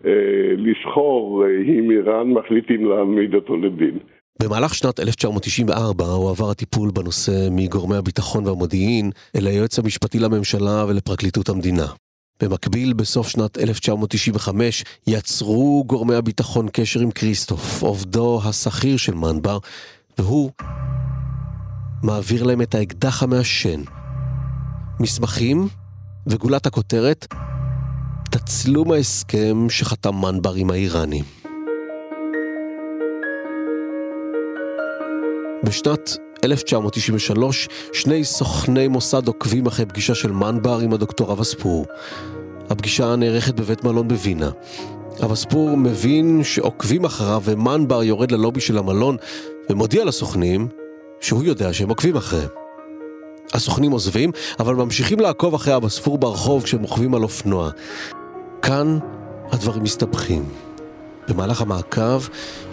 אה, 0.06 0.12
לסחור 0.56 1.44
אה, 1.44 1.50
עם 1.64 1.90
איראן, 1.90 2.30
מחליטים 2.30 2.86
להעמיד 2.86 3.34
אותו 3.34 3.56
לדין. 3.56 3.98
במהלך 4.42 4.74
שנת 4.74 5.00
1994 5.00 6.04
הועבר 6.04 6.50
הטיפול 6.50 6.90
בנושא 6.90 7.48
מגורמי 7.50 7.96
הביטחון 7.96 8.46
והמודיעין 8.46 9.10
אל 9.36 9.46
היועץ 9.46 9.78
המשפטי 9.78 10.18
לממשלה 10.18 10.84
ולפרקליטות 10.88 11.48
המדינה. 11.48 11.86
במקביל, 12.42 12.92
בסוף 12.92 13.28
שנת 13.28 13.58
1995, 13.58 14.84
יצרו 15.06 15.84
גורמי 15.86 16.14
הביטחון 16.14 16.68
קשר 16.72 17.00
עם 17.00 17.10
כריסטוף, 17.10 17.82
עובדו 17.82 18.40
השכיר 18.44 18.96
של 18.96 19.14
מנבר, 19.14 19.58
והוא 20.18 20.50
מעביר 22.02 22.42
להם 22.42 22.62
את 22.62 22.74
האקדח 22.74 23.22
המעשן. 23.22 23.82
מסמכים 25.00 25.68
וגולת 26.26 26.66
הכותרת, 26.66 27.26
תצלום 28.30 28.92
ההסכם 28.92 29.66
שחתם 29.70 30.14
מנבר 30.14 30.54
עם 30.54 30.70
האיראנים. 30.70 31.45
בשנת 35.66 36.16
1993, 36.44 37.68
שני 37.92 38.24
סוכני 38.24 38.88
מוסד 38.88 39.26
עוקבים 39.26 39.66
אחרי 39.66 39.86
פגישה 39.86 40.14
של 40.14 40.32
מנבר 40.32 40.78
עם 40.78 40.92
הדוקטור 40.92 41.32
אבספור. 41.32 41.86
הפגישה 42.70 43.16
נערכת 43.16 43.54
בבית 43.54 43.84
מלון 43.84 44.08
בווינה. 44.08 44.50
אבספור 45.24 45.76
מבין 45.76 46.40
שעוקבים 46.44 47.04
אחריו 47.04 47.42
ומנבר 47.44 48.02
יורד 48.02 48.30
ללובי 48.30 48.60
של 48.60 48.78
המלון 48.78 49.16
ומודיע 49.70 50.04
לסוכנים 50.04 50.68
שהוא 51.20 51.44
יודע 51.44 51.72
שהם 51.72 51.88
עוקבים 51.88 52.16
אחריהם. 52.16 52.48
הסוכנים 53.54 53.92
עוזבים, 53.92 54.30
אבל 54.58 54.74
ממשיכים 54.74 55.20
לעקוב 55.20 55.54
אחרי 55.54 55.76
אבספור 55.76 56.18
ברחוב 56.18 56.62
כשהם 56.62 56.82
רוכבים 56.82 57.14
על 57.14 57.22
אופנוע. 57.22 57.70
כאן 58.62 58.98
הדברים 59.52 59.82
מסתבכים. 59.82 60.65
במהלך 61.28 61.60
המעקב, 61.60 62.22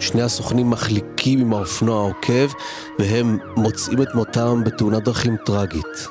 שני 0.00 0.22
הסוכנים 0.22 0.70
מחליקים 0.70 1.40
עם 1.40 1.52
האופנוע 1.52 1.96
העוקב, 2.00 2.52
והם 2.98 3.38
מוצאים 3.56 4.02
את 4.02 4.08
מותם 4.14 4.64
בתאונת 4.64 5.04
דרכים 5.04 5.36
טרגית. 5.46 6.08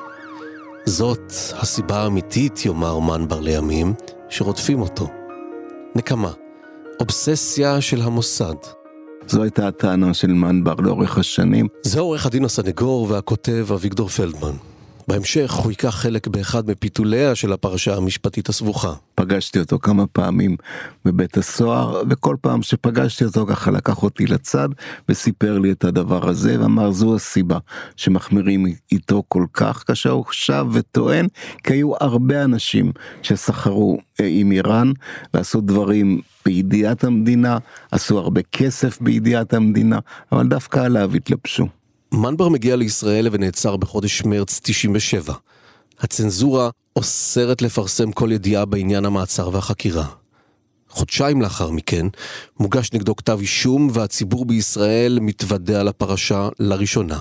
זאת 0.86 1.32
הסיבה 1.52 2.02
האמיתית, 2.02 2.64
יאמר 2.66 2.98
מנבר 2.98 3.40
לימים, 3.40 3.94
שרודפים 4.28 4.80
אותו. 4.80 5.08
נקמה, 5.94 6.32
אובססיה 7.00 7.80
של 7.80 8.02
המוסד. 8.02 8.54
זו 9.26 9.42
הייתה 9.42 9.68
הטענה 9.68 10.14
של 10.14 10.26
מנבר 10.32 10.74
לאורך 10.74 11.18
השנים. 11.18 11.68
זה 11.82 12.00
עורך 12.00 12.26
הדין 12.26 12.44
הסנגור 12.44 13.06
והכותב 13.10 13.66
אביגדור 13.74 14.08
פלדמן. 14.08 14.56
בהמשך 15.08 15.52
הוא 15.52 15.70
ייקח 15.70 15.88
חלק 15.88 16.26
באחד 16.28 16.70
מפיתוליה 16.70 17.34
של 17.34 17.52
הפרשה 17.52 17.96
המשפטית 17.96 18.48
הסבוכה. 18.48 18.92
פגשתי 19.24 19.58
אותו 19.58 19.78
כמה 19.78 20.06
פעמים 20.06 20.56
בבית 21.04 21.36
הסוהר, 21.36 22.02
וכל 22.10 22.36
פעם 22.40 22.62
שפגשתי 22.62 23.24
אותו 23.24 23.46
ככה 23.46 23.70
לקח 23.70 24.02
אותי 24.02 24.26
לצד 24.26 24.68
וסיפר 25.08 25.58
לי 25.58 25.72
את 25.72 25.84
הדבר 25.84 26.28
הזה, 26.28 26.60
ואמר 26.60 26.90
זו 26.90 27.14
הסיבה 27.14 27.58
שמחמירים 27.96 28.66
איתו 28.92 29.22
כל 29.28 29.44
כך, 29.52 29.84
כאשר 29.86 30.10
הוא 30.10 30.24
שב 30.30 30.66
וטוען 30.72 31.26
כי 31.62 31.72
היו 31.72 31.92
הרבה 32.00 32.44
אנשים 32.44 32.92
שסחרו 33.22 33.98
אה, 34.20 34.26
עם 34.30 34.52
איראן 34.52 34.92
ועשו 35.34 35.60
דברים 35.60 36.20
בידיעת 36.46 37.04
המדינה, 37.04 37.58
עשו 37.90 38.18
הרבה 38.18 38.42
כסף 38.42 39.00
בידיעת 39.00 39.54
המדינה, 39.54 39.98
אבל 40.32 40.46
דווקא 40.46 40.78
עליו 40.78 41.10
התלבשו. 41.14 41.66
מנבר 42.12 42.48
מגיע 42.48 42.76
לישראל 42.76 43.28
ונעצר 43.32 43.76
בחודש 43.76 44.22
מרץ 44.24 44.60
97. 44.62 45.34
הצנזורה 46.00 46.70
אוסרת 46.96 47.62
לפרסם 47.62 48.12
כל 48.12 48.32
ידיעה 48.32 48.64
בעניין 48.64 49.04
המעצר 49.04 49.50
והחקירה. 49.52 50.06
חודשיים 50.88 51.42
לאחר 51.42 51.70
מכן 51.70 52.06
מוגש 52.60 52.90
נגדו 52.92 53.16
כתב 53.16 53.38
אישום 53.40 53.88
והציבור 53.92 54.44
בישראל 54.44 55.18
מתוודע 55.20 55.82
לפרשה 55.82 56.48
לראשונה. 56.58 57.18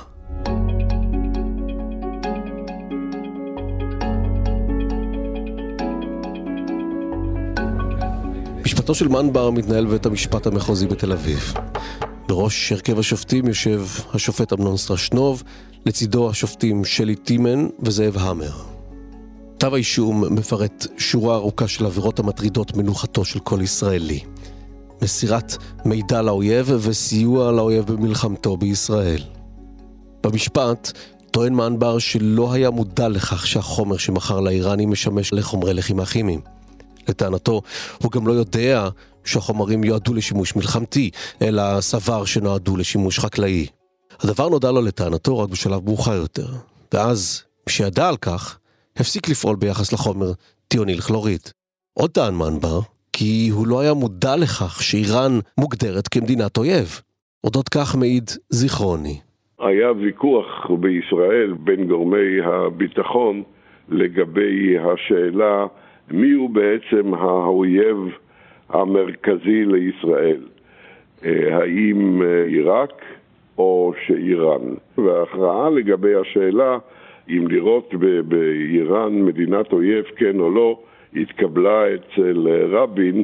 משפטו 8.66 8.96
של 8.96 9.08
מנבר 9.08 9.50
מתנהל 9.50 9.86
בבית 9.86 10.06
המשפט 10.06 10.48
המחוזי 10.48 10.88
בתל 10.88 11.12
אביב. 11.12 11.54
בראש 12.28 12.72
הרכב 12.72 13.00
השופטים 13.00 13.48
יושב 13.48 13.86
השופט 14.14 14.54
אמנון 14.54 14.78
סטרשנוב, 14.78 15.44
לצידו 15.86 16.30
השופטים 16.30 16.86
שלי 16.86 17.16
טימן 17.16 17.68
וזאב 17.80 18.18
המר. 18.18 18.73
כתב 19.64 19.74
האישום 19.74 20.36
מפרט 20.36 20.88
שורה 20.98 21.36
ארוכה 21.36 21.68
של 21.68 21.86
עבירות 21.86 22.20
המטרידות 22.20 22.78
מנוחתו 22.78 23.26
של 23.26 23.40
כל 23.40 23.60
ישראלי. 23.62 24.20
מסירת 25.02 25.58
מידע 25.86 26.22
לאויב 26.22 26.72
וסיוע 26.80 27.52
לאויב 27.52 27.92
במלחמתו 27.92 28.58
בישראל. 28.58 29.22
במשפט 30.24 30.92
טוען 31.32 31.54
מנבר 31.54 32.00
שלא 32.00 32.54
היה 32.54 32.70
מודע 32.70 33.10
לכך 33.10 33.48
שהחומר 33.48 33.98
שמכר 33.98 34.40
לאיראנים 34.40 34.92
משמש 34.92 35.34
לחומרי 35.34 35.74
לחימה 35.74 36.06
כימיים. 36.06 36.42
לטענתו, 37.08 37.62
הוא 38.02 38.12
גם 38.12 38.28
לא 38.28 38.34
יודע 38.34 38.90
שהחומרים 39.24 39.84
יועדו 39.84 40.14
לשימוש 40.14 40.56
מלחמתי, 40.56 41.10
אלא 41.42 41.82
סבר 41.82 42.26
שנועדו 42.26 42.78
לשימוש 42.78 43.20
חקלאי. 43.20 43.68
הדבר 44.20 44.50
נודע 44.50 44.72
לו 44.72 44.82
לטענתו 44.82 45.40
רק 45.40 45.50
בשלב 45.50 45.86
מאוחר 45.86 46.14
יותר, 46.14 46.48
ואז, 46.94 47.42
כשידע 47.66 48.10
על 48.10 48.18
כך, 48.18 48.58
הפסיק 48.98 49.30
לפעול 49.30 49.56
ביחס 49.56 49.94
לחומר 49.94 50.32
טיוניל 50.68 51.02
כלוריד. 51.02 51.42
עוד 51.94 52.12
טען 52.12 52.34
מנבר, 52.34 52.80
כי 53.14 53.50
הוא 53.52 53.68
לא 53.68 53.82
היה 53.82 53.94
מודע 53.94 54.36
לכך 54.36 54.82
שאיראן 54.82 55.40
מוגדרת 55.58 56.08
כמדינת 56.08 56.58
אויב. 56.58 57.02
אודות 57.44 57.70
כך 57.70 57.96
מעיד 58.00 58.30
זיכרוני. 58.50 59.20
היה 59.60 59.92
ויכוח 59.92 60.72
בישראל 60.80 61.54
בין 61.60 61.88
גורמי 61.88 62.42
הביטחון 62.44 63.44
לגבי 63.90 64.76
השאלה 64.80 65.66
מיהו 66.12 66.50
בעצם 66.50 67.14
האויב 67.14 67.98
המרכזי 68.70 69.66
לישראל. 69.66 70.42
אה, 71.26 71.58
האם 71.58 72.22
אה, 72.22 72.44
עיראק 72.44 73.02
או 73.58 73.94
שאיראן? 74.06 74.62
וההכרעה 74.98 75.70
לגבי 75.70 76.16
השאלה 76.16 76.78
אם 77.30 77.48
לראות 77.48 77.94
באיראן 78.28 79.22
מדינת 79.22 79.74
אויב 79.74 80.06
כן 80.18 80.40
או 80.40 80.52
לא, 80.52 80.80
התקבלה 81.16 81.84
אצל 81.96 82.48
אה, 82.48 82.82
רבין, 82.82 83.24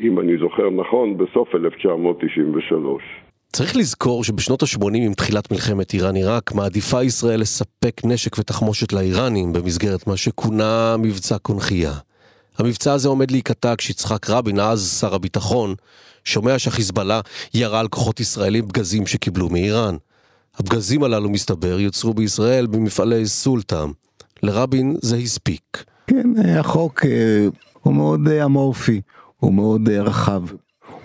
אם 0.00 0.20
אני 0.20 0.38
זוכר 0.38 0.70
נכון, 0.70 1.18
בסוף 1.18 1.54
1993. 1.54 3.02
צריך 3.52 3.76
לזכור 3.76 4.24
שבשנות 4.24 4.62
ה-80 4.62 4.96
עם 4.96 5.14
תחילת 5.14 5.52
מלחמת 5.52 5.94
איראן-עיראק 5.94 6.52
מעדיפה 6.54 7.02
ישראל 7.02 7.40
לספק 7.40 8.00
נשק 8.04 8.38
ותחמושת 8.38 8.92
לאיראנים 8.92 9.52
במסגרת 9.52 10.06
מה 10.06 10.16
שכונה 10.16 10.96
מבצע 10.98 11.38
קונכייה. 11.38 11.92
המבצע 12.58 12.92
הזה 12.92 13.08
עומד 13.08 13.30
להיקטע 13.30 13.76
כשיצחק 13.76 14.30
רבין, 14.30 14.60
אז 14.60 14.98
שר 15.00 15.14
הביטחון, 15.14 15.74
שומע 16.24 16.58
שהחיזבאללה 16.58 17.20
ירה 17.54 17.80
על 17.80 17.88
כוחות 17.88 18.20
ישראלים 18.20 18.68
פגזים 18.68 19.06
שקיבלו 19.06 19.48
מאיראן. 19.48 19.96
הפגזים 20.58 21.02
הללו, 21.02 21.30
מסתבר, 21.30 21.80
יוצרו 21.80 22.14
בישראל 22.14 22.66
במפעלי 22.66 23.26
סולטם. 23.26 23.90
לרבין 24.42 24.96
זה 25.02 25.16
הספיק. 25.16 25.84
כן, 26.06 26.56
החוק 26.58 27.06
אה, 27.06 27.46
הוא 27.82 27.94
מאוד 27.94 28.28
אה, 28.28 28.44
אמורפי, 28.44 29.00
הוא 29.36 29.54
מאוד 29.54 29.88
אה, 29.88 30.02
רחב. 30.02 30.42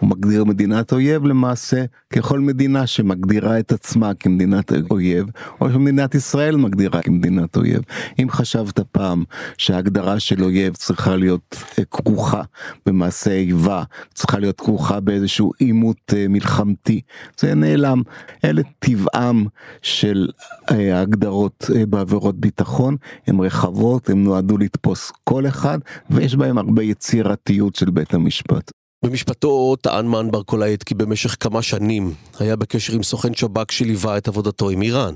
הוא 0.04 0.10
מגדיר 0.10 0.44
מדינת 0.44 0.94
אויב 0.94 1.26
למעשה 1.26 1.86
ככל 2.14 2.40
מדינה 2.40 2.88
שמגדירה 2.88 3.60
את 3.60 3.72
עצמה 3.72 4.14
כמדינת 4.14 4.72
אויב, 4.92 5.26
או 5.62 5.70
שמדינת 5.70 6.16
ישראל 6.16 6.56
מגדירה 6.56 7.02
כמדינת 7.02 7.56
אויב. 7.58 7.82
אם 8.20 8.28
חשבת 8.30 8.80
פעם 8.80 9.24
שההגדרה 9.58 10.20
של 10.20 10.44
אויב 10.44 10.76
צריכה 10.76 11.16
להיות 11.16 11.56
אה, 11.80 11.84
כרוכה 11.86 12.42
במעשה 12.86 13.32
איבה, 13.32 13.84
צריכה 14.14 14.40
להיות 14.40 14.62
כרוכה 14.62 15.00
באיזשהו 15.00 15.52
עימות 15.60 16.14
אה, 16.14 16.26
מלחמתי, 16.30 17.02
זה 17.40 17.56
נעלם. 17.56 18.02
אלה 18.46 18.62
טבעם 18.80 19.46
של 19.82 20.30
אה, 20.72 20.98
ההגדרות 20.98 21.70
בעבירות 21.90 22.40
ביטחון, 22.40 22.98
הן 23.28 23.40
רחבות, 23.40 24.10
הן 24.10 24.24
נועדו 24.24 24.58
לתפוס 24.58 25.12
כל 25.24 25.48
אחד, 25.48 25.80
ויש 26.10 26.36
בהם 26.36 26.58
הרבה 26.58 26.84
יצירתיות 26.84 27.76
של 27.76 27.90
בית 27.90 28.14
המשפט. 28.14 28.83
במשפטו 29.04 29.76
טען 29.76 30.08
מנבר 30.08 30.44
כל 30.44 30.64
העת 30.64 30.84
כי 30.84 30.96
במשך 30.96 31.36
כמה 31.40 31.62
שנים 31.62 32.14
היה 32.40 32.56
בקשר 32.56 32.94
עם 32.94 33.04
סוכן 33.04 33.34
שב"כ 33.34 33.72
שליווה 33.72 34.18
את 34.18 34.28
עבודתו 34.28 34.70
עם 34.70 34.82
איראן. 34.82 35.14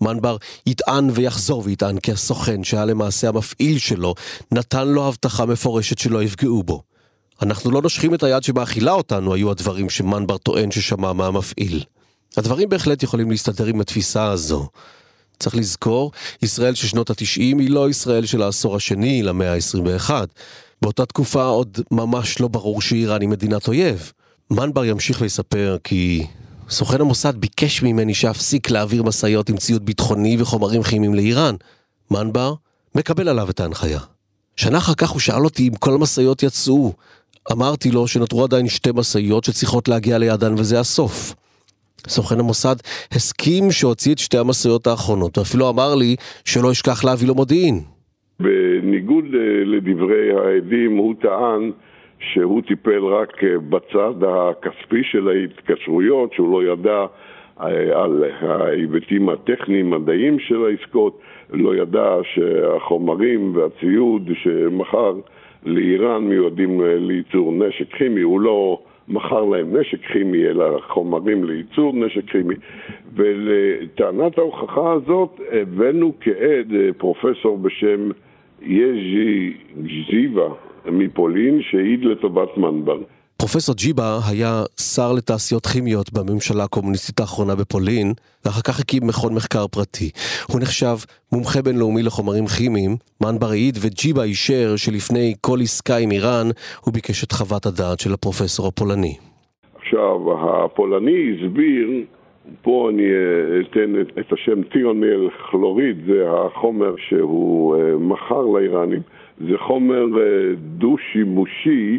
מנבר 0.00 0.36
יטען 0.66 1.10
ויחזור 1.12 1.62
ויטען 1.64 1.98
כי 1.98 2.12
הסוכן 2.12 2.64
שהיה 2.64 2.84
למעשה 2.84 3.28
המפעיל 3.28 3.78
שלו 3.78 4.14
נתן 4.52 4.88
לו 4.88 5.08
הבטחה 5.08 5.46
מפורשת 5.46 5.98
שלא 5.98 6.22
יפגעו 6.22 6.62
בו. 6.62 6.82
אנחנו 7.42 7.70
לא 7.70 7.82
נושכים 7.82 8.14
את 8.14 8.22
היד 8.22 8.42
שמאכילה 8.42 8.92
אותנו 8.92 9.34
היו 9.34 9.50
הדברים 9.50 9.90
שמנבר 9.90 10.38
טוען 10.38 10.70
ששמע 10.70 11.12
מהמפעיל. 11.12 11.84
הדברים 12.36 12.68
בהחלט 12.68 13.02
יכולים 13.02 13.30
להסתדר 13.30 13.66
עם 13.66 13.80
התפיסה 13.80 14.24
הזו. 14.24 14.68
צריך 15.38 15.56
לזכור, 15.56 16.12
ישראל 16.42 16.74
של 16.74 16.86
שנות 16.86 17.10
התשעים 17.10 17.58
היא 17.58 17.70
לא 17.70 17.90
ישראל 17.90 18.26
של 18.26 18.42
העשור 18.42 18.76
השני 18.76 19.22
למאה 19.22 19.54
ה-21. 19.54 20.10
באותה 20.82 21.06
תקופה 21.06 21.44
עוד 21.44 21.78
ממש 21.90 22.40
לא 22.40 22.48
ברור 22.48 22.80
שאיראן 22.80 23.20
היא 23.20 23.28
מדינת 23.28 23.68
אויב. 23.68 24.12
מנבר 24.50 24.84
ימשיך 24.84 25.20
ויספר 25.20 25.76
כי 25.84 26.26
סוכן 26.70 27.00
המוסד 27.00 27.36
ביקש 27.36 27.82
ממני 27.82 28.14
שאפסיק 28.14 28.70
להעביר 28.70 29.02
משאיות 29.02 29.48
עם 29.48 29.56
ציוד 29.56 29.86
ביטחוני 29.86 30.36
וחומרים 30.40 30.82
כימיים 30.82 31.14
לאיראן. 31.14 31.54
מנבר 32.10 32.54
מקבל 32.94 33.28
עליו 33.28 33.50
את 33.50 33.60
ההנחיה. 33.60 34.00
שנה 34.56 34.78
אחר 34.78 34.94
כך 34.94 35.10
הוא 35.10 35.20
שאל 35.20 35.44
אותי 35.44 35.68
אם 35.68 35.74
כל 35.74 35.94
המשאיות 35.94 36.42
יצאו. 36.42 36.92
אמרתי 37.52 37.90
לו 37.90 38.08
שנותרו 38.08 38.44
עדיין 38.44 38.68
שתי 38.68 38.90
משאיות 38.94 39.44
שצריכות 39.44 39.88
להגיע 39.88 40.18
לידן 40.18 40.54
וזה 40.58 40.80
הסוף. 40.80 41.34
סוכן 42.08 42.40
המוסד 42.40 42.76
הסכים 43.12 43.72
שהוציא 43.72 44.12
את 44.12 44.18
שתי 44.18 44.38
המשאיות 44.38 44.86
האחרונות, 44.86 45.38
ואפילו 45.38 45.68
אמר 45.68 45.94
לי 45.94 46.16
שלא 46.44 46.72
אשכח 46.72 47.04
להביא 47.04 47.28
לו 47.28 47.34
מודיעין. 47.34 47.84
בניגוד 48.40 49.24
אה, 49.34 49.64
לדברי 49.64 50.32
העדים, 50.32 50.96
הוא 50.96 51.14
טען 51.20 51.70
שהוא 52.18 52.62
טיפל 52.62 53.04
רק 53.04 53.44
אה, 53.44 53.58
בצד 53.58 54.14
הכספי 54.28 55.02
של 55.02 55.28
ההתקשרויות, 55.28 56.32
שהוא 56.32 56.52
לא 56.52 56.72
ידע 56.72 57.06
אה, 57.60 58.02
על 58.02 58.24
ההיבטים 58.42 59.28
הטכניים-מדעיים 59.28 60.38
של 60.38 60.64
העסקות, 60.64 61.20
לא 61.52 61.76
ידע 61.76 62.16
שהחומרים 62.22 63.56
והציוד 63.56 64.30
שמכר 64.34 65.14
לאיראן 65.64 66.24
מיועדים 66.24 66.80
לייצור 66.84 67.52
נשק 67.52 67.94
כימי, 67.94 68.20
הוא 68.20 68.40
לא 68.40 68.78
מכר 69.08 69.44
להם 69.44 69.76
נשק 69.76 70.00
כימי, 70.12 70.46
אלא 70.46 70.80
חומרים 70.88 71.44
לייצור 71.44 71.92
נשק 71.94 72.30
כימי. 72.30 72.54
ולטענת 73.14 74.38
ההוכחה 74.38 74.92
הזאת 74.92 75.40
הבאנו 75.52 76.12
כעד 76.20 76.72
פרופסור 76.98 77.58
בשם 77.58 78.10
יז'י 78.62 79.52
ג'יבה 80.10 80.48
מפולין 80.86 81.60
שהעיד 81.62 82.04
לטובת 82.04 82.56
מנבר. 82.56 82.98
פרופסור 83.36 83.74
ג'יבה 83.74 84.18
היה 84.28 84.62
שר 84.94 85.12
לתעשיות 85.12 85.66
כימיות 85.66 86.12
בממשלה 86.12 86.64
הקומוניסטית 86.64 87.20
האחרונה 87.20 87.54
בפולין, 87.54 88.12
ואחר 88.44 88.60
כך 88.60 88.80
הקים 88.80 89.06
מכון 89.06 89.34
מחקר 89.34 89.66
פרטי. 89.66 90.10
הוא 90.48 90.60
נחשב 90.60 90.96
מומחה 91.32 91.62
בינלאומי 91.62 92.02
לחומרים 92.02 92.46
כימיים, 92.46 92.96
מנבר 93.22 93.46
העיד 93.46 93.78
וג'יבה 93.80 94.22
אישר 94.22 94.76
שלפני 94.76 95.34
כל 95.40 95.58
עסקה 95.62 95.96
עם 95.96 96.10
איראן, 96.10 96.46
הוא 96.84 96.94
ביקש 96.94 97.24
את 97.24 97.32
חוות 97.32 97.66
הדעת 97.66 98.00
של 98.00 98.12
הפרופסור 98.12 98.66
הפולני. 98.66 99.16
עכשיו, 99.76 100.16
הפולני 100.64 101.34
הסביר 101.34 101.90
פה 102.62 102.90
אני 102.90 103.06
אה, 103.06 103.60
אתן 103.60 104.00
את 104.20 104.32
השם 104.32 104.62
טיונל 104.62 105.30
כלוריד, 105.50 105.96
זה 106.06 106.30
החומר 106.30 106.94
שהוא 106.96 107.76
אה, 107.76 107.96
מכר 107.98 108.42
לאיראנים. 108.42 109.00
זה 109.48 109.58
חומר 109.58 110.04
אה, 110.20 110.54
דו-שימושי 110.56 111.98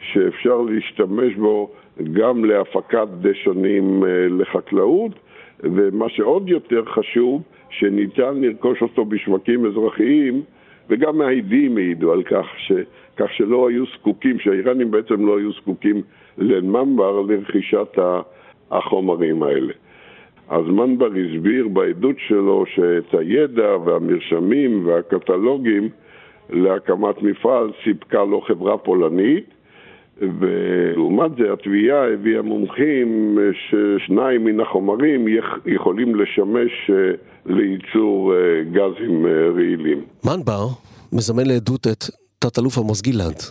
שאפשר 0.00 0.60
להשתמש 0.60 1.34
בו 1.34 1.70
גם 2.12 2.44
להפקת 2.44 3.08
דשנים 3.20 4.02
לחקלאות, 4.30 5.12
ומה 5.60 6.08
שעוד 6.08 6.48
יותר 6.48 6.84
חשוב, 6.84 7.42
שניתן 7.70 8.40
לרכוש 8.40 8.82
אותו 8.82 9.04
בשווקים 9.04 9.66
אזרחיים, 9.66 10.42
וגם 10.90 11.20
העדים 11.20 11.76
העידו 11.76 12.12
על 12.12 12.22
כך, 12.22 12.46
ש... 12.56 12.72
כך 13.16 13.32
שלא 13.32 13.68
היו 13.68 13.84
זקוקים, 13.86 14.38
שהאיראנים 14.38 14.90
בעצם 14.90 15.26
לא 15.26 15.38
היו 15.38 15.52
זקוקים 15.52 16.02
לממבר 16.38 17.20
לרכישת 17.20 17.98
החומרים 18.70 19.42
האלה. 19.42 19.72
אז 20.48 20.64
מנבר 20.66 21.06
הסביר 21.06 21.68
בעדות 21.68 22.16
שלו 22.28 22.64
שאת 22.74 23.14
הידע 23.20 23.76
והמרשמים 23.84 24.86
והקטלוגים 24.86 25.88
להקמת 26.50 27.22
מפעל 27.22 27.70
סיפקה 27.84 28.24
לו 28.24 28.40
חברה 28.40 28.78
פולנית 28.78 29.44
ולעומת 30.20 31.30
זה 31.38 31.52
התביעה 31.52 32.12
הביאה 32.12 32.42
מומחים 32.42 33.38
ששניים 33.52 34.44
מן 34.44 34.60
החומרים 34.60 35.26
יכולים 35.66 36.14
לשמש 36.14 36.90
אה, 36.90 36.94
לייצור 37.46 38.32
אה, 38.34 38.38
גזים 38.72 39.26
אה, 39.26 39.30
רעילים. 39.54 40.04
מנבר 40.24 40.66
מזמן 41.12 41.46
לעדות 41.46 41.86
את 41.86 42.04
תת-אלוף 42.38 42.78
עמוס 42.78 43.02
גלעד. 43.02 43.42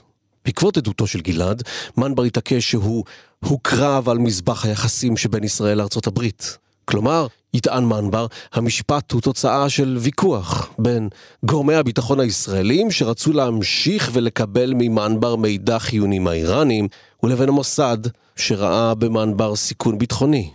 בעקבות 0.46 0.78
עדותו 0.78 1.08
של 1.08 1.20
גלעד, 1.20 1.64
מנבר 1.98 2.24
התעקש 2.24 2.72
שהוא 2.72 3.04
הוקרב 3.50 4.10
על 4.10 4.18
מזבח 4.18 4.66
היחסים 4.66 5.18
שבין 5.18 5.44
ישראל 5.44 5.78
לארצות 5.78 6.08
הברית. 6.08 6.58
כלומר, 6.86 7.28
יטען 7.54 7.86
מנבר, 7.86 8.26
המשפט 8.54 9.12
הוא 9.12 9.22
תוצאה 9.22 9.70
של 9.70 9.98
ויכוח 10.00 10.70
בין 10.80 11.10
גורמי 11.46 11.76
הביטחון 11.76 12.20
הישראלים 12.20 12.92
שרצו 12.92 13.34
להמשיך 13.34 14.10
ולקבל 14.14 14.74
ממנבר 14.76 15.36
מידע 15.36 15.80
חיוני 15.80 16.20
מהאיראנים, 16.20 16.88
ולבין 17.24 17.50
המוסד 17.50 17.98
שראה 18.36 18.96
במנבר 18.96 19.56
סיכון 19.56 19.98
ביטחוני. 19.98 20.50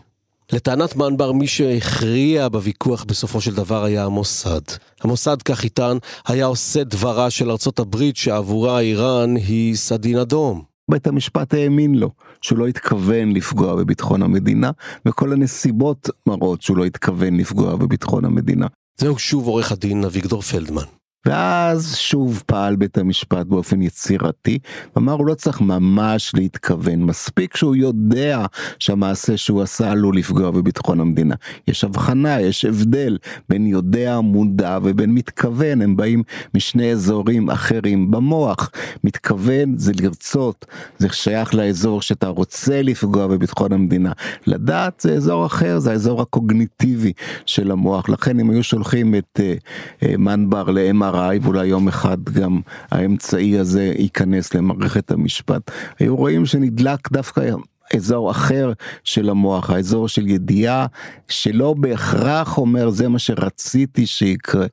לטענת 0.52 0.96
מנבר, 0.96 1.32
מי 1.32 1.46
שהכריע 1.46 2.48
בוויכוח 2.48 3.04
בסופו 3.04 3.40
של 3.40 3.54
דבר 3.54 3.84
היה 3.84 4.04
המוסד. 4.04 4.60
המוסד, 5.00 5.42
כך 5.42 5.64
יטען, 5.64 5.98
היה 6.26 6.46
עושה 6.46 6.84
דברה 6.84 7.30
של 7.30 7.50
ארצות 7.50 7.78
הברית 7.78 8.16
שעבורה 8.16 8.80
איראן 8.80 9.36
היא 9.36 9.76
סדין 9.76 10.18
אדום. 10.18 10.62
בית 10.90 11.06
המשפט 11.06 11.54
האמין 11.54 11.94
לו 11.94 12.10
שהוא 12.42 12.58
לא 12.58 12.66
התכוון 12.66 13.32
לפגוע 13.32 13.74
בביטחון 13.74 14.22
המדינה 14.22 14.70
וכל 15.06 15.32
הנסיבות 15.32 16.10
מראות 16.26 16.62
שהוא 16.62 16.76
לא 16.76 16.84
התכוון 16.84 17.36
לפגוע 17.36 17.76
בביטחון 17.76 18.24
המדינה. 18.24 18.66
זהו 19.00 19.18
שוב 19.18 19.46
עורך 19.46 19.72
הדין 19.72 20.04
אביגדור 20.04 20.42
פלדמן. 20.42 20.97
ואז 21.26 21.96
שוב 21.96 22.42
פעל 22.46 22.76
בית 22.76 22.98
המשפט 22.98 23.46
באופן 23.46 23.82
יצירתי, 23.82 24.58
אמר 24.96 25.12
הוא 25.12 25.26
לא 25.26 25.34
צריך 25.34 25.60
ממש 25.60 26.32
להתכוון, 26.34 27.02
מספיק 27.02 27.56
שהוא 27.56 27.76
יודע 27.76 28.46
שהמעשה 28.78 29.36
שהוא 29.36 29.62
עשה 29.62 29.90
עלול 29.90 30.16
לפגוע 30.16 30.50
בביטחון 30.50 31.00
המדינה. 31.00 31.34
יש 31.68 31.84
הבחנה, 31.84 32.40
יש 32.40 32.64
הבדל 32.64 33.18
בין 33.48 33.66
יודע, 33.66 34.20
מודע 34.20 34.78
ובין 34.82 35.14
מתכוון, 35.14 35.82
הם 35.82 35.96
באים 35.96 36.22
משני 36.54 36.92
אזורים 36.92 37.50
אחרים 37.50 38.10
במוח. 38.10 38.70
מתכוון 39.04 39.78
זה 39.78 39.92
לרצות, 40.00 40.66
זה 40.98 41.08
שייך 41.12 41.54
לאזור 41.54 42.02
שאתה 42.02 42.28
רוצה 42.28 42.82
לפגוע 42.82 43.26
בביטחון 43.26 43.72
המדינה. 43.72 44.12
לדעת 44.46 45.00
זה 45.00 45.12
אזור 45.12 45.46
אחר, 45.46 45.78
זה 45.78 45.90
האזור 45.90 46.22
הקוגניטיבי 46.22 47.12
של 47.46 47.70
המוח, 47.70 48.08
לכן 48.08 48.40
אם 48.40 48.50
היו 48.50 48.62
שולחים 48.62 49.14
את 49.14 49.40
uh, 49.40 50.04
uh, 50.04 50.16
מנבר 50.16 50.70
ל-MRI 50.70 51.07
MRI 51.12 51.38
ואולי 51.42 51.66
יום 51.66 51.88
אחד 51.88 52.24
גם 52.24 52.60
האמצעי 52.90 53.58
הזה 53.58 53.92
ייכנס 53.98 54.54
למערכת 54.54 55.10
המשפט. 55.10 55.70
היו 55.98 56.16
רואים 56.16 56.46
שנדלק 56.46 57.12
דווקא 57.12 57.50
אזור 57.96 58.30
אחר 58.30 58.72
של 59.04 59.30
המוח, 59.30 59.70
האזור 59.70 60.08
של 60.08 60.26
ידיעה 60.26 60.86
שלא 61.28 61.74
בהכרח 61.74 62.58
אומר 62.58 62.90
זה 62.90 63.08
מה 63.08 63.18
שרציתי 63.18 64.06
שיקרה. 64.06 64.66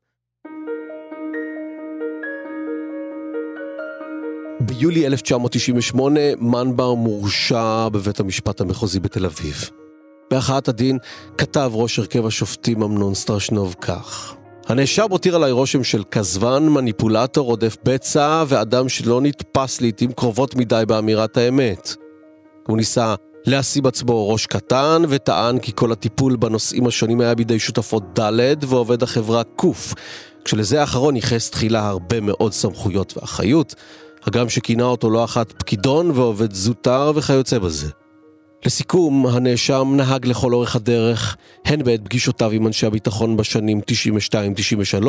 ביולי 4.59 5.07
1998 5.07 6.19
מנבר 6.39 6.93
מורשע 6.93 7.89
בבית 7.89 8.19
המשפט 8.19 8.61
המחוזי 8.61 8.99
בתל 8.99 9.25
אביב. 9.25 9.69
בהכרעת 10.31 10.67
הדין 10.67 10.97
כתב 11.37 11.71
ראש 11.73 11.99
הרכב 11.99 12.25
השופטים 12.25 12.83
אמנון 12.83 13.13
סטרשנוב 13.13 13.75
כך: 13.81 14.35
הנאשם 14.67 15.05
הותיר 15.09 15.35
עליי 15.35 15.51
רושם 15.51 15.83
של 15.83 16.03
כזבן, 16.11 16.63
מניפולטור, 16.63 17.45
רודף 17.45 17.77
בצע 17.83 18.43
ואדם 18.47 18.89
שלא 18.89 19.21
נתפס 19.21 19.81
לעיתים 19.81 20.11
קרובות 20.11 20.55
מדי 20.55 20.83
באמירת 20.87 21.37
האמת. 21.37 21.95
הוא 22.67 22.77
ניסה 22.77 23.15
להשים 23.45 23.85
עצמו 23.85 24.29
ראש 24.29 24.45
קטן 24.45 25.01
וטען 25.09 25.59
כי 25.59 25.71
כל 25.75 25.91
הטיפול 25.91 26.35
בנושאים 26.35 26.87
השונים 26.87 27.21
היה 27.21 27.35
בידי 27.35 27.59
שותפות 27.59 28.19
ד' 28.19 28.63
ועובד 28.63 29.03
החברה 29.03 29.43
ק', 29.43 29.65
כשלזה 30.45 30.81
האחרון 30.81 31.15
ייחס 31.15 31.49
תחילה 31.49 31.87
הרבה 31.87 32.19
מאוד 32.19 32.53
סמכויות 32.53 33.17
ואחריות, 33.17 33.75
הגם 34.23 34.49
שכינה 34.49 34.83
אותו 34.83 35.09
לא 35.09 35.23
אחת 35.23 35.51
פקידון 35.51 36.11
ועובד 36.11 36.53
זוטר 36.53 37.11
וכיוצא 37.15 37.59
בזה. 37.59 38.04
לסיכום, 38.65 39.27
הנאשם 39.27 39.93
נהג 39.95 40.25
לכל 40.25 40.53
אורך 40.53 40.75
הדרך, 40.75 41.37
הן 41.65 41.83
בעת 41.83 41.99
פגישותיו 42.03 42.51
עם 42.51 42.67
אנשי 42.67 42.85
הביטחון 42.85 43.37
בשנים 43.37 43.81
92-93, 45.01 45.07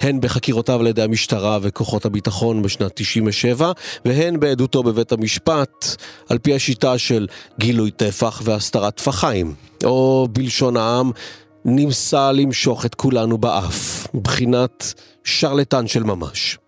הן 0.00 0.20
בחקירותיו 0.20 0.80
על 0.80 0.86
ידי 0.86 1.02
המשטרה 1.02 1.58
וכוחות 1.62 2.04
הביטחון 2.04 2.62
בשנת 2.62 2.92
97, 2.94 3.72
והן 4.04 4.40
בעדותו 4.40 4.82
בבית 4.82 5.12
המשפט, 5.12 5.96
על 6.28 6.38
פי 6.38 6.54
השיטה 6.54 6.98
של 6.98 7.26
גילוי 7.58 7.90
טפח 7.90 8.42
והסתרת 8.44 8.96
טפחיים, 8.96 9.54
או 9.84 10.28
בלשון 10.32 10.76
העם, 10.76 11.10
נמסה 11.64 12.32
למשוך 12.32 12.86
את 12.86 12.94
כולנו 12.94 13.38
באף, 13.38 14.06
מבחינת 14.14 14.94
שרלטן 15.24 15.86
של 15.86 16.02
ממש. 16.02 16.58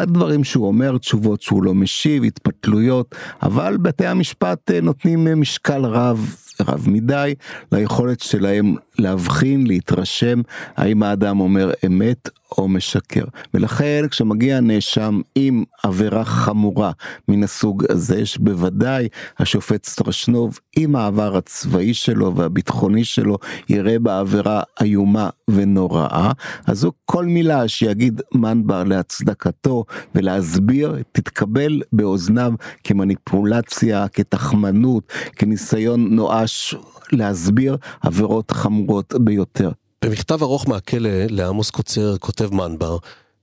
הדברים 0.00 0.44
שהוא 0.44 0.66
אומר, 0.66 0.98
תשובות 0.98 1.42
שהוא 1.42 1.62
לא 1.62 1.74
משיב, 1.74 2.24
התפתלויות, 2.24 3.14
אבל 3.42 3.76
בתי 3.76 4.06
המשפט 4.06 4.70
אה, 4.70 4.80
נותנים 4.80 5.28
אה, 5.28 5.34
משקל 5.34 5.84
רב, 5.84 6.36
רב 6.60 6.84
מדי, 6.88 7.34
ליכולת 7.72 8.20
שלהם 8.20 8.74
להבחין, 8.98 9.66
להתרשם, 9.66 10.40
האם 10.76 11.02
האדם 11.02 11.40
אומר 11.40 11.70
אמת 11.86 12.28
או 12.58 12.68
משקר. 12.68 13.24
ולכן 13.54 14.04
כשמגיע 14.10 14.60
נאשם 14.60 15.20
עם 15.34 15.64
עבירה 15.82 16.24
חמורה 16.24 16.92
מן 17.28 17.44
הסוג 17.44 17.84
הזה, 17.90 18.20
יש 18.20 18.38
בוודאי 18.38 19.08
השופט 19.38 19.86
סטרשנוב 19.86 20.58
עם 20.76 20.96
העבר 20.96 21.36
הצבאי 21.36 21.94
שלו 21.94 22.36
והביטחוני 22.36 23.04
שלו, 23.04 23.38
יראה 23.68 23.98
בעבירה 23.98 24.62
איומה 24.80 25.28
ונוראה, 25.50 26.32
אז 26.66 26.84
הוא 26.84 26.92
כל 27.04 27.24
מילה 27.24 27.68
שיגיד 27.68 28.20
מנבר 28.34 28.84
להצדקתו 28.84 29.84
ולהסביר, 30.14 30.96
תתקבל 31.12 31.82
באוזניו 31.92 32.52
כמניפולציה, 32.84 34.08
כתחמנות, 34.08 35.12
כניסיון 35.36 36.14
נואש 36.14 36.74
להסביר 37.12 37.76
עבירות 38.00 38.50
חמורות 38.50 38.85
ביותר. 39.18 39.70
במכתב 40.04 40.42
ארוך 40.42 40.68
מהכלא 40.68 41.10
לעמוס 41.30 41.70
קוצר 41.70 42.18
כותב 42.18 42.54
מנבר 42.54 42.98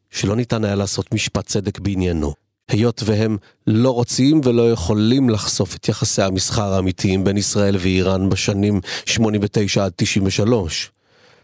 שלא 0.10 0.36
ניתן 0.36 0.66
היה 0.66 0.76
לעשות 0.76 1.14
משפט 1.14 1.46
צדק 1.46 1.80
בעניינו. 1.80 2.34
היות 2.70 3.02
והם 3.06 3.38
לא 3.68 3.90
רוצים 3.90 4.42
ולא 4.44 4.72
יכולים 4.72 5.30
לחשוף 5.30 5.76
את 5.76 5.90
יחסי 5.90 6.22
המסחר 6.22 6.74
האמיתיים 6.74 7.24
בין 7.24 7.38
ישראל 7.38 7.76
ואיראן 7.80 8.30
בשנים 8.30 8.82
89 9.06 9.86
עד 9.86 9.92
93. 9.96 10.92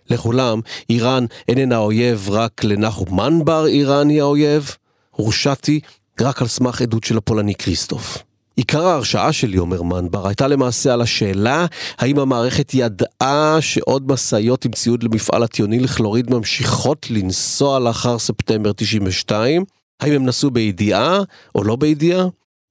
לכולם, 0.09 0.62
איראן 0.89 1.25
איננה 1.47 1.77
אויב 1.77 2.29
רק 2.29 2.63
לנחום 2.63 3.19
מנבר 3.19 3.65
איראן 3.67 4.09
היא 4.09 4.21
האויב, 4.21 4.75
הורשעתי 5.12 5.79
רק 6.21 6.41
על 6.41 6.47
סמך 6.47 6.81
עדות 6.81 7.03
של 7.03 7.17
הפולני 7.17 7.55
כריסטוף. 7.55 8.17
עיקר 8.60 8.86
ההרשעה 8.86 9.34
שלי, 9.34 9.58
אומר 9.58 9.82
מנבר, 9.82 10.28
הייתה 10.28 10.48
למעשה 10.48 10.93
על 10.93 11.02
השאלה 11.02 11.65
האם 11.98 12.19
המערכת 12.19 12.72
ידעה 12.74 13.58
שעוד 13.62 14.12
משאיות 14.12 14.65
עם 14.65 14.72
ציוד 14.72 15.04
למפעל 15.04 15.43
הטיוני 15.43 15.80
לכלוריד 15.80 16.34
ממשיכות 16.34 17.08
לנסוע 17.10 17.80
לאחר 17.80 18.19
ספטמבר 18.19 18.72
92, 18.74 19.63
האם 20.00 20.13
הם 20.13 20.26
נסעו 20.26 20.52
בידיעה 20.52 21.19
או 21.56 21.63
לא 21.63 21.76
בידיעה? 21.76 22.26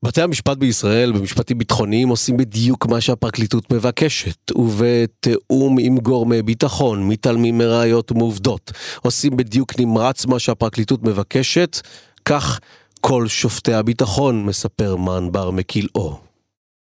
בתי 0.05 0.23
המשפט 0.23 0.57
בישראל 0.57 1.13
במשפטים 1.13 1.59
ביטחוניים 1.59 2.09
עושים 2.09 2.37
בדיוק 2.37 2.87
מה 2.87 3.01
שהפרקליטות 3.01 3.73
מבקשת, 3.73 4.53
ובתיאום 4.55 5.77
עם 5.81 5.99
גורמי 5.99 6.43
ביטחון, 6.43 7.09
מתעלמים 7.09 7.59
מראיות 7.59 8.13
ומעובדות. 8.13 8.73
עושים 9.03 9.37
בדיוק 9.37 9.81
נמרץ 9.81 10.27
מה 10.27 10.39
שהפרקליטות 10.39 11.03
מבקשת, 11.03 11.81
כך 12.25 12.61
כל 13.01 13.29
שופטי 13.29 13.75
הביטחון, 13.75 14.45
מספר 14.45 14.97
מן 14.97 15.33
בר 15.33 15.51
מקילאו. 15.51 16.19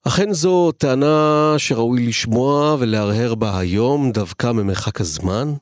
אכן 0.07 0.33
זו 0.33 0.73
טענה 0.73 1.55
שראוי 1.59 2.07
לשמוע 2.07 2.77
ולהרהר 2.79 3.35
בה 3.35 3.59
היום, 3.59 4.13
דווקא 4.13 4.53
ממרחק 4.53 5.01
הזמן. 5.01 5.55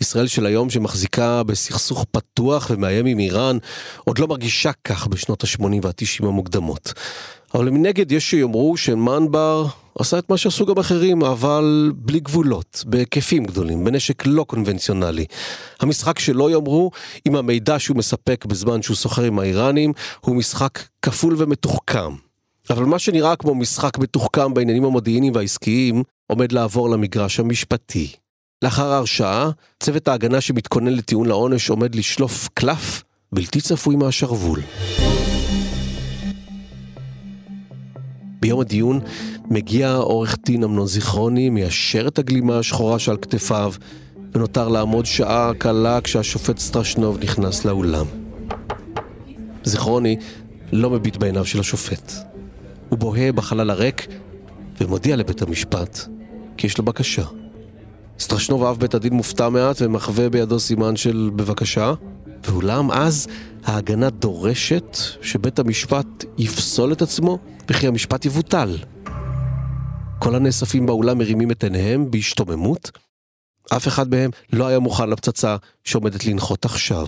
ישראל 0.00 0.26
של 0.26 0.46
היום 0.46 0.70
שמחזיקה 0.70 1.42
בסכסוך 1.42 2.04
פתוח 2.10 2.70
ומאיים 2.70 3.06
עם 3.06 3.18
איראן, 3.18 3.58
עוד 4.04 4.18
לא 4.18 4.26
מרגישה 4.26 4.70
כך 4.84 5.06
בשנות 5.06 5.44
ה-80 5.44 5.62
וה-90 5.82 6.26
המוקדמות. 6.26 6.92
אבל 7.54 7.70
מנגד 7.70 8.12
יש 8.12 8.30
שיאמרו 8.30 8.76
שמנבר 8.76 9.66
עשה 9.98 10.18
את 10.18 10.30
מה 10.30 10.36
שעשו 10.36 10.66
גם 10.66 10.78
אחרים, 10.78 11.22
אבל 11.22 11.92
בלי 11.96 12.20
גבולות, 12.20 12.84
בהיקפים 12.86 13.44
גדולים, 13.44 13.84
בנשק 13.84 14.26
לא 14.26 14.44
קונבנציונלי. 14.44 15.24
המשחק 15.80 16.18
שלא 16.18 16.50
יאמרו, 16.50 16.90
אם 17.26 17.36
המידע 17.36 17.78
שהוא 17.78 17.96
מספק 17.96 18.44
בזמן 18.44 18.82
שהוא 18.82 18.96
סוחר 18.96 19.22
עם 19.22 19.38
האיראנים, 19.38 19.92
הוא 20.20 20.36
משחק 20.36 20.78
כפול 21.02 21.34
ומתוחכם. 21.38 22.14
אבל 22.70 22.84
מה 22.84 22.98
שנראה 22.98 23.36
כמו 23.36 23.54
משחק 23.54 23.98
מתוחכם 23.98 24.54
בעניינים 24.54 24.84
המודיעיניים 24.84 25.34
והעסקיים, 25.34 26.02
עומד 26.26 26.52
לעבור 26.52 26.90
למגרש 26.90 27.40
המשפטי. 27.40 28.12
לאחר 28.62 28.92
ההרשעה, 28.92 29.50
צוות 29.82 30.08
ההגנה 30.08 30.40
שמתכונן 30.40 30.92
לטיעון 30.92 31.26
לעונש 31.26 31.70
עומד 31.70 31.94
לשלוף 31.94 32.48
קלף 32.54 33.02
בלתי 33.32 33.60
צפוי 33.60 33.96
מהשרוול. 33.96 34.60
ביום 38.40 38.60
הדיון 38.60 39.00
מגיע 39.50 39.94
עורך 39.94 40.36
דין 40.44 40.64
אמנון 40.64 40.86
זיכרוני, 40.86 41.50
מיישר 41.50 42.08
את 42.08 42.18
הגלימה 42.18 42.58
השחורה 42.58 42.98
שעל 42.98 43.16
כתפיו, 43.16 43.72
ונותר 44.32 44.68
לעמוד 44.68 45.06
שעה 45.06 45.52
קלה 45.58 46.00
כשהשופט 46.00 46.58
סטרשנוב 46.58 47.18
נכנס 47.22 47.64
לאולם. 47.64 48.06
זיכרוני 49.64 50.16
לא 50.72 50.90
מביט 50.90 51.16
בעיניו 51.16 51.44
של 51.44 51.60
השופט. 51.60 52.12
הוא 52.88 52.98
בוהה 52.98 53.32
בחלל 53.32 53.70
הריק 53.70 54.06
ומודיע 54.80 55.16
לבית 55.16 55.42
המשפט 55.42 56.00
כי 56.56 56.66
יש 56.66 56.78
לו 56.78 56.84
בקשה. 56.84 57.24
סטרשנוב 58.18 58.64
אב 58.64 58.78
בית 58.80 58.94
הדין 58.94 59.12
מופתע 59.12 59.48
מעט 59.48 59.76
ומחווה 59.80 60.28
בידו 60.30 60.60
סימן 60.60 60.96
של 60.96 61.30
בבקשה, 61.36 61.94
ואולם 62.44 62.90
אז 62.90 63.28
ההגנה 63.64 64.10
דורשת 64.10 64.96
שבית 65.22 65.58
המשפט 65.58 66.24
יפסול 66.38 66.92
את 66.92 67.02
עצמו 67.02 67.38
וכי 67.68 67.86
המשפט 67.86 68.24
יבוטל. 68.24 68.76
כל 70.18 70.34
הנאספים 70.34 70.86
באולם 70.86 71.18
מרימים 71.18 71.50
את 71.50 71.64
עיניהם 71.64 72.10
בהשתוממות. 72.10 72.90
אף 73.76 73.88
אחד 73.88 74.10
מהם 74.10 74.30
לא 74.52 74.66
היה 74.66 74.78
מוכן 74.78 75.10
לפצצה 75.10 75.56
שעומדת 75.84 76.24
לנחות 76.24 76.64
עכשיו. 76.64 77.06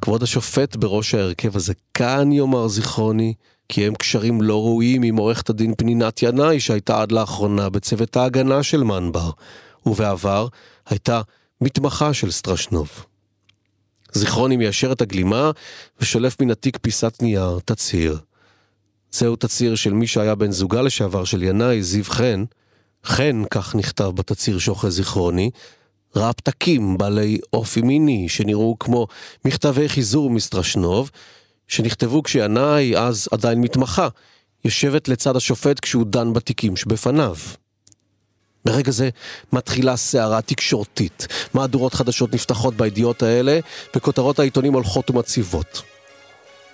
כבוד 0.00 0.22
השופט 0.22 0.76
בראש 0.76 1.14
ההרכב 1.14 1.56
הזה, 1.56 1.72
כאן 1.94 2.32
יאמר 2.32 2.68
זיכרוני, 2.68 3.34
כי 3.70 3.86
הם 3.86 3.94
קשרים 3.94 4.42
לא 4.42 4.62
ראויים 4.62 5.02
עם 5.02 5.16
עורכת 5.16 5.50
הדין 5.50 5.74
פנינת 5.74 6.22
ינאי 6.22 6.60
שהייתה 6.60 7.02
עד 7.02 7.12
לאחרונה 7.12 7.68
בצוות 7.68 8.16
ההגנה 8.16 8.62
של 8.62 8.82
מנבר, 8.82 9.30
ובעבר 9.86 10.46
הייתה 10.86 11.20
מתמחה 11.60 12.14
של 12.14 12.30
סטרשנוב. 12.30 13.06
זיכרוני 14.12 14.56
מיישר 14.56 14.92
את 14.92 15.00
הגלימה 15.00 15.50
ושולף 16.00 16.42
מן 16.42 16.50
התיק 16.50 16.78
פיסת 16.82 17.18
נייר, 17.22 17.58
תצהיר. 17.64 18.18
זהו 19.12 19.36
תצהיר 19.36 19.74
של 19.74 19.92
מי 19.92 20.06
שהיה 20.06 20.34
בן 20.34 20.50
זוגה 20.50 20.82
לשעבר 20.82 21.24
של 21.24 21.42
ינאי, 21.42 21.82
זיו 21.82 22.04
חן. 22.04 22.44
חן, 23.04 23.42
כך 23.50 23.74
נכתב 23.74 24.10
בתצהיר 24.14 24.58
שאוחז 24.58 24.96
זיכרוני, 24.96 25.50
ראה 26.16 26.32
פתקים 26.32 26.98
בעלי 26.98 27.38
אופי 27.52 27.82
מיני 27.82 28.28
שנראו 28.28 28.76
כמו 28.78 29.06
מכתבי 29.44 29.88
חיזור 29.88 30.30
מסטרשנוב, 30.30 31.10
שנכתבו 31.70 32.22
כשינאי, 32.22 32.96
אז 32.96 33.28
עדיין 33.32 33.60
מתמחה, 33.60 34.08
יושבת 34.64 35.08
לצד 35.08 35.36
השופט 35.36 35.80
כשהוא 35.80 36.04
דן 36.06 36.32
בתיקים 36.32 36.76
שבפניו. 36.76 37.36
ברגע 38.64 38.90
זה 38.90 39.08
מתחילה 39.52 39.96
סערה 39.96 40.42
תקשורתית. 40.42 41.26
מהדורות 41.54 41.94
חדשות 41.94 42.34
נפתחות 42.34 42.74
בידיעות 42.74 43.22
האלה, 43.22 43.58
וכותרות 43.96 44.38
העיתונים 44.38 44.72
הולכות 44.72 45.10
ומציבות. 45.10 45.82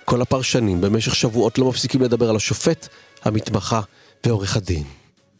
כל 0.05 0.21
הפרשנים 0.21 0.81
במשך 0.81 1.15
שבועות 1.15 1.57
לא 1.57 1.69
מפסיקים 1.69 2.01
לדבר 2.01 2.29
על 2.29 2.35
השופט, 2.35 2.87
המתמחה 3.23 3.81
ועורך 4.25 4.57
הדין. 4.57 4.83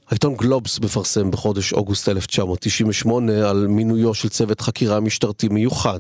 העיתון 0.10 0.36
גלובס 0.36 0.80
מפרסם 0.80 1.32
בחודש 1.32 1.74
אוגוסט 1.74 2.10
1998 2.10 3.50
על 3.50 3.68
מינויו 3.68 4.14
של 4.14 4.30
צוות 4.30 4.62
חקירה 4.62 5.00
משטרתי 5.00 5.48
מיוחד. 5.48 6.00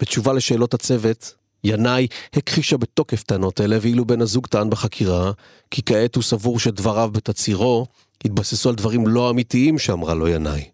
בתשובה 0.00 0.32
לשאלות 0.32 0.74
הצוות, 0.74 1.34
ינאי 1.64 2.06
הכחישה 2.32 2.76
בתוקף 2.76 3.22
טענות 3.22 3.60
אלה, 3.60 3.78
ואילו 3.80 4.04
בן 4.04 4.20
הזוג 4.20 4.46
טען 4.46 4.70
בחקירה, 4.70 5.32
כי 5.70 5.82
כעת 5.86 6.14
הוא 6.14 6.22
סבור 6.22 6.58
שדבריו 6.58 7.10
בתצהירו 7.12 7.86
התבססו 8.24 8.68
על 8.68 8.74
דברים 8.74 9.06
לא 9.06 9.30
אמיתיים 9.30 9.78
שאמרה 9.78 10.14
לו 10.14 10.28
ינאי. 10.28 10.64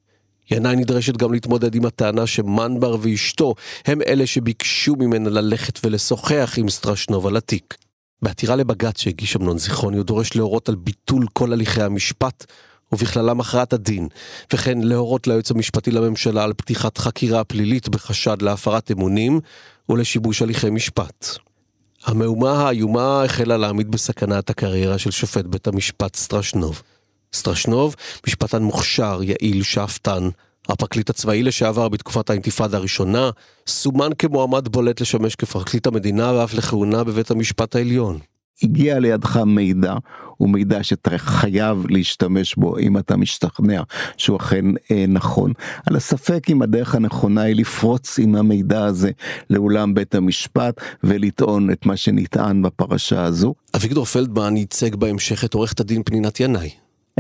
ינאי 0.50 0.76
נדרשת 0.76 1.16
גם 1.16 1.32
להתמודד 1.32 1.74
עם 1.74 1.86
הטענה 1.86 2.26
שמנבר 2.26 2.96
ואשתו 3.00 3.54
הם 3.86 4.00
אלה 4.06 4.26
שביקשו 4.26 4.96
ממנה 4.96 5.30
ללכת 5.30 5.78
ולשוחח 5.84 6.54
עם 6.58 6.68
סטרשנוב 6.68 7.26
על 7.26 7.36
התיק. 7.36 7.76
בעתירה 8.22 8.56
לבג"ץ 8.56 9.00
שהגיש 9.00 9.36
אמנון 9.36 9.58
זיכרוני 9.58 9.96
הוא 9.96 10.04
דורש 10.04 10.36
להורות 10.36 10.68
על 10.68 10.74
ביטול 10.74 11.26
כל 11.32 11.52
הליכי 11.52 11.82
המשפט 11.82 12.46
ובכללם 12.92 13.40
הכרעת 13.40 13.72
הדין, 13.72 14.08
וכן 14.52 14.78
להורות 14.80 15.26
ליועץ 15.26 15.50
המשפטי 15.50 15.90
לממשלה 15.90 16.44
על 16.44 16.52
פתיחת 16.52 16.98
חקירה 16.98 17.44
פלילית 17.44 17.88
בחשד 17.88 18.42
להפרת 18.42 18.90
אמונים 18.90 19.40
ולשיבוש 19.88 20.42
הליכי 20.42 20.70
משפט. 20.70 21.26
המהומה 22.04 22.52
האיומה 22.52 23.24
החלה 23.24 23.56
להעמיד 23.56 23.90
בסכנה 23.90 24.38
את 24.38 24.50
הקריירה 24.50 24.98
של 24.98 25.10
שופט 25.10 25.44
בית 25.44 25.66
המשפט 25.66 26.16
סטרשנוב. 26.16 26.82
סטרשנוב, 27.34 27.96
משפטן 28.26 28.62
מוכשר, 28.62 29.20
יעיל, 29.22 29.62
שאפתן, 29.62 30.28
הפרקליט 30.68 31.10
הצבאי 31.10 31.42
לשעבר 31.42 31.88
בתקופת 31.88 32.30
האינתיפאדה 32.30 32.76
הראשונה, 32.76 33.30
סומן 33.66 34.10
כמועמד 34.18 34.68
בולט 34.68 35.00
לשמש 35.00 35.34
כפרקליט 35.34 35.86
המדינה 35.86 36.32
ואף 36.32 36.54
לכהונה 36.54 37.04
בבית 37.04 37.30
המשפט 37.30 37.76
העליון. 37.76 38.18
הגיע 38.62 38.98
לידך 38.98 39.36
מידע, 39.36 39.94
הוא 40.36 40.48
מידע 40.48 40.82
שאתה 40.82 41.18
חייב 41.18 41.86
להשתמש 41.88 42.54
בו 42.54 42.78
אם 42.78 42.98
אתה 42.98 43.16
משתכנע 43.16 43.82
שהוא 44.16 44.36
אכן 44.36 44.64
אה, 44.90 45.04
נכון. 45.08 45.52
על 45.86 45.96
הספק 45.96 46.50
אם 46.50 46.62
הדרך 46.62 46.94
הנכונה 46.94 47.42
היא 47.42 47.56
לפרוץ 47.56 48.18
עם 48.18 48.36
המידע 48.36 48.84
הזה 48.84 49.10
לאולם 49.50 49.94
בית 49.94 50.14
המשפט 50.14 50.80
ולטעון 51.04 51.70
את 51.70 51.86
מה 51.86 51.96
שנטען 51.96 52.62
בפרשה 52.62 53.24
הזו. 53.24 53.54
אביגדור 53.76 54.04
פלדמן 54.04 54.56
ייצג 54.56 54.94
בהמשך 54.94 55.44
את 55.44 55.54
עורכת 55.54 55.80
הדין 55.80 56.02
פנינת 56.02 56.40
ינאי. 56.40 56.70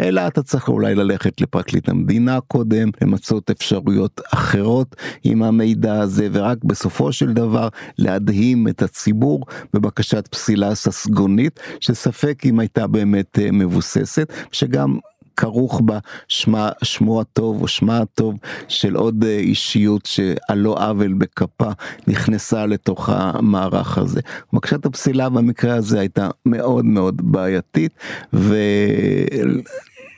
אלא 0.00 0.26
אתה 0.26 0.42
צריך 0.42 0.68
אולי 0.68 0.94
ללכת 0.94 1.40
לפרקליט 1.40 1.88
המדינה 1.88 2.40
קודם, 2.40 2.90
למצות 3.02 3.50
אפשרויות 3.50 4.20
אחרות 4.34 4.96
עם 5.24 5.42
המידע 5.42 6.00
הזה, 6.00 6.28
ורק 6.32 6.58
בסופו 6.64 7.12
של 7.12 7.32
דבר 7.32 7.68
להדהים 7.98 8.68
את 8.68 8.82
הציבור 8.82 9.46
בבקשת 9.74 10.28
פסילה 10.28 10.74
ססגונית, 10.74 11.60
שספק 11.80 12.42
אם 12.44 12.60
הייתה 12.60 12.86
באמת 12.86 13.38
אה, 13.38 13.50
מבוססת, 13.52 14.32
שגם 14.52 14.98
כרוך 15.36 15.80
בה 15.84 15.98
שמה, 16.28 16.70
שמו 16.84 17.20
הטוב 17.20 17.62
או 17.62 17.68
שמה 17.68 17.98
הטוב 17.98 18.36
של 18.68 18.94
עוד 18.94 19.24
אה, 19.24 19.38
אישיות 19.38 20.06
שעל 20.06 20.58
לא 20.58 20.76
עוול 20.78 21.12
בכפה 21.12 21.70
נכנסה 22.06 22.66
לתוך 22.66 23.08
המערך 23.08 23.98
הזה. 23.98 24.20
בקשת 24.52 24.86
הפסילה 24.86 25.28
במקרה 25.28 25.74
הזה 25.74 26.00
הייתה 26.00 26.28
מאוד 26.46 26.84
מאוד 26.84 27.32
בעייתית 27.32 27.92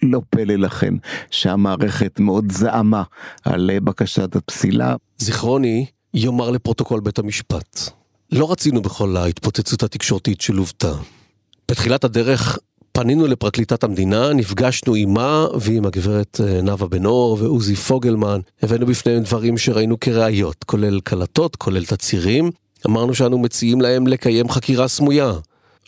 ולא 0.03 0.21
פלא 0.31 0.55
לכן 0.55 0.95
שהמערכת 1.31 2.21
מאוד 2.21 2.53
זעמה 2.53 3.03
על 3.45 3.71
אה, 3.71 3.81
בקשת 3.81 4.37
הפסילה. 4.37 4.97
זיכרוני 5.19 5.87
יאמר 6.15 6.51
לפרוטוקול 6.51 7.01
בית 7.01 7.19
המשפט. 7.19 7.81
לא 8.33 8.53
רצינו 8.53 8.83
בכל 8.83 9.17
ההתפוצצות 9.17 9.83
התקשורתית 9.83 10.41
שלוותה. 10.41 10.93
בתחילת 11.71 12.05
הדרך 12.05 12.59
פנינו 12.93 13.27
לפרקליטת 13.27 13.85
המדינה, 13.85 14.33
נפגשנו 14.33 14.95
עימה 14.95 15.47
ועם 15.61 15.87
הגברת 15.87 16.41
אה, 16.45 16.63
נאוה 16.63 16.89
בן 16.89 17.05
אור 17.05 17.37
ועוזי 17.41 17.77
פוגלמן, 17.77 18.41
הבאנו 18.63 18.87
בפניהם 18.87 19.23
דברים 19.23 19.59
שראינו 19.59 20.01
כראיות, 20.01 20.65
כולל 20.65 21.01
קלטות, 21.01 21.57
כולל 21.57 21.85
תצהירים. 21.85 22.51
אמרנו 22.87 23.15
שאנו 23.15 23.39
מציעים 23.39 23.81
להם 23.81 24.07
לקיים 24.07 24.49
חקירה 24.49 24.89
סמויה. 24.89 25.33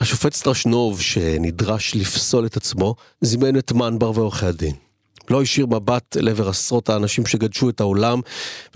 השופט 0.00 0.34
סטרשנוב, 0.34 1.00
שנדרש 1.00 1.94
לפסול 1.94 2.46
את 2.46 2.56
עצמו, 2.56 2.94
זימן 3.20 3.58
את 3.58 3.72
מנבר 3.72 4.12
ועורכי 4.14 4.46
הדין. 4.46 4.74
לא 5.30 5.42
השאיר 5.42 5.66
מבט 5.66 6.16
אל 6.16 6.28
עבר 6.28 6.48
עשרות 6.48 6.88
האנשים 6.88 7.26
שגדשו 7.26 7.68
את 7.68 7.80
העולם, 7.80 8.20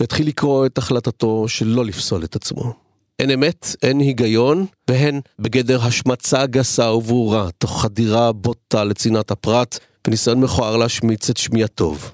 והתחיל 0.00 0.28
לקרוא 0.28 0.66
את 0.66 0.78
החלטתו 0.78 1.48
שלא 1.48 1.84
לפסול 1.84 2.24
את 2.24 2.36
עצמו. 2.36 2.72
אין 3.18 3.30
אמת, 3.30 3.76
אין 3.82 4.00
היגיון, 4.00 4.66
והן 4.90 5.20
בגדר 5.38 5.82
השמצה 5.84 6.46
גסה 6.46 6.90
וברורה, 6.90 7.48
תוך 7.58 7.82
חדירה 7.82 8.32
בוטה 8.32 8.84
לצנעת 8.84 9.30
הפרט, 9.30 9.78
וניסיון 10.06 10.40
מכוער 10.40 10.76
להשמיץ 10.76 11.30
את 11.30 11.36
שמי 11.36 11.64
הטוב. 11.64 12.12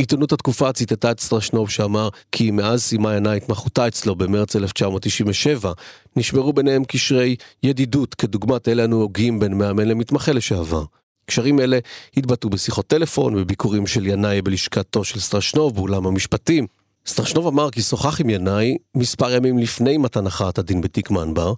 עיתונות 0.00 0.32
התקופה 0.32 0.72
ציטטה 0.72 1.10
את 1.10 1.20
סטרשנוב 1.20 1.70
שאמר 1.70 2.08
כי 2.32 2.50
מאז 2.50 2.82
סיימה 2.82 3.14
עינה 3.14 3.32
התמחותה 3.32 3.88
אצלו 3.88 4.14
במרץ 4.14 4.56
1997, 4.56 5.72
נשמרו 6.16 6.52
ביניהם 6.52 6.84
קשרי 6.84 7.36
ידידות 7.62 8.14
כדוגמת 8.14 8.68
אלה 8.68 8.84
הנוהגים 8.84 9.40
בין 9.40 9.58
מאמן 9.58 9.88
למתמחה 9.88 10.32
לשעבר. 10.32 10.84
קשרים 11.26 11.60
אלה 11.60 11.78
התבטאו 12.16 12.50
בשיחות 12.50 12.86
טלפון, 12.86 13.34
וביקורים 13.36 13.86
של 13.86 14.06
ינאי 14.06 14.42
בלשכתו 14.42 15.04
של 15.04 15.20
סטרשנוב 15.20 15.74
באולם 15.74 16.06
המשפטים, 16.06 16.66
סטרשנוב 17.06 17.46
אמר 17.46 17.70
כי 17.70 17.82
שוחח 17.82 18.20
עם 18.20 18.30
ינאי 18.30 18.76
מספר 18.94 19.30
ימים 19.30 19.58
לפני 19.58 19.96
מתן 19.96 20.26
הכרעת 20.26 20.58
הדין 20.58 20.80
בתיק 20.80 21.10
מנבר, 21.10 21.54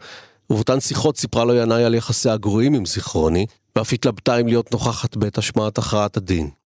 ובאותן 0.51 0.81
שיחות 0.81 1.17
סיפרה 1.17 1.45
לו 1.45 1.55
ינאי 1.55 1.85
על 1.85 1.95
יחסי 1.95 2.31
הגרועים 2.31 2.75
עם 2.75 2.87
זיכרוני, 2.87 3.47
ואף 3.77 3.93
התלבטה 3.93 4.41
אם 4.41 4.47
להיות 4.47 4.73
נוכחת 4.73 5.17
בעת 5.17 5.39
השמעת 5.39 5.79
הכרעת 5.79 6.17
הדין. 6.17 6.62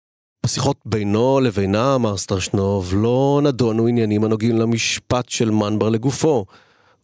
בשיחות 0.47 0.77
בינו 0.85 1.41
לבינה, 1.41 1.95
אמר 1.95 2.17
סטרשנוב, 2.17 2.93
לא 2.97 3.41
נדונו 3.43 3.87
עניינים 3.87 4.25
הנוגעים 4.25 4.59
למשפט 4.59 5.29
של 5.29 5.51
מנבר 5.51 5.89
לגופו. 5.89 6.45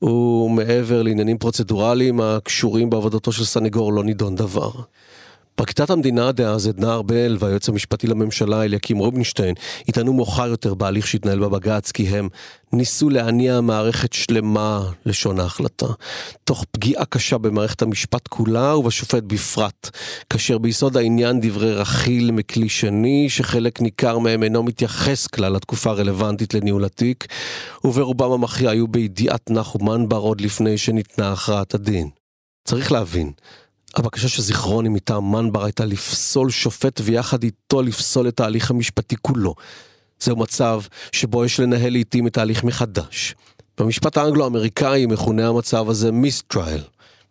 ומעבר 0.03 1.03
לעניינים 1.03 1.39
פרוצדורליים 1.39 2.21
הקשורים 2.21 2.91
בעבודתו 2.91 3.33
של 3.33 3.45
סנגור 3.45 3.93
לא 3.93 4.05
נידון 4.05 4.35
דבר. 4.35 4.71
פרקליטת 5.55 5.91
המדינה 5.91 6.33
דאז 6.33 6.67
עדנה 6.67 6.93
ארבל 6.95 7.37
והיועץ 7.41 7.69
המשפטי 7.69 8.07
לממשלה 8.07 8.65
אליקים 8.65 8.99
רובינשטיין 8.99 9.55
יטענו 9.89 10.13
מאוחר 10.13 10.47
יותר 10.47 10.75
בהליך 10.75 11.07
שהתנהל 11.07 11.39
בבג"ץ 11.39 11.93
כי 11.93 12.09
הם 12.09 12.29
ניסו 12.73 13.11
להניע 13.11 13.61
מערכת 13.61 14.13
שלמה 14.13 14.83
לשון 15.07 15.41
ההחלטה, 15.41 15.87
תוך 16.45 16.65
פגיעה 16.71 17.05
קשה 17.05 17.39
במערכת 17.39 17.83
המשפט 17.83 18.29
כולה 18.29 18.77
ובשופט 18.77 19.23
בפרט, 19.23 19.91
כאשר 20.31 20.59
ביסוד 20.59 20.97
העניין 20.97 21.41
דברי 21.41 21.75
רכיל 21.75 22.31
מכלי 22.31 22.69
שני 22.69 23.27
שחלק 23.29 23.81
ניכר 23.81 24.19
מהם 24.19 24.43
אינו 24.43 24.63
מתייחס 24.63 25.27
כלל 25.27 25.53
לתקופה 25.53 25.91
הרלוונטית 25.91 26.55
לניהול 26.55 26.85
התיק 26.85 27.27
וברובם 27.85 28.33
המכריע 28.33 28.71
היו 28.71 28.89
בידיעת 28.89 29.51
נחום 29.51 29.89
מנבר 29.89 30.17
עוד 30.17 30.41
לפני 30.41 30.79
שניתנה 30.79 31.33
הכרעת 31.33 31.75
הדין. 31.75 32.09
צריך 32.65 32.93
להבין, 32.93 33.33
הבקשה 33.97 34.29
של 34.29 34.43
זיכרוני 34.43 34.89
מטעם 34.89 35.33
מנבר 35.33 35.65
הייתה 35.65 35.85
לפסול 35.85 36.51
שופט 36.51 37.01
ויחד 37.05 37.43
איתו 37.43 37.83
לפסול 37.83 38.29
את 38.29 38.41
ההליך 38.41 38.71
המשפטי 38.71 39.17
כולו. 39.23 39.55
זהו 40.21 40.37
מצב 40.37 40.81
שבו 41.13 41.45
יש 41.45 41.61
לנהל 41.61 41.93
לעיתים 41.93 42.27
את 42.27 42.39
ההליך 42.39 42.65
מחדש. 42.65 43.35
במשפט 43.79 44.17
האנגלו-אמריקאי 44.17 45.07
מכונה 45.07 45.49
המצב 45.49 45.89
הזה 45.89 46.13
מיסטרייל, 46.13 46.83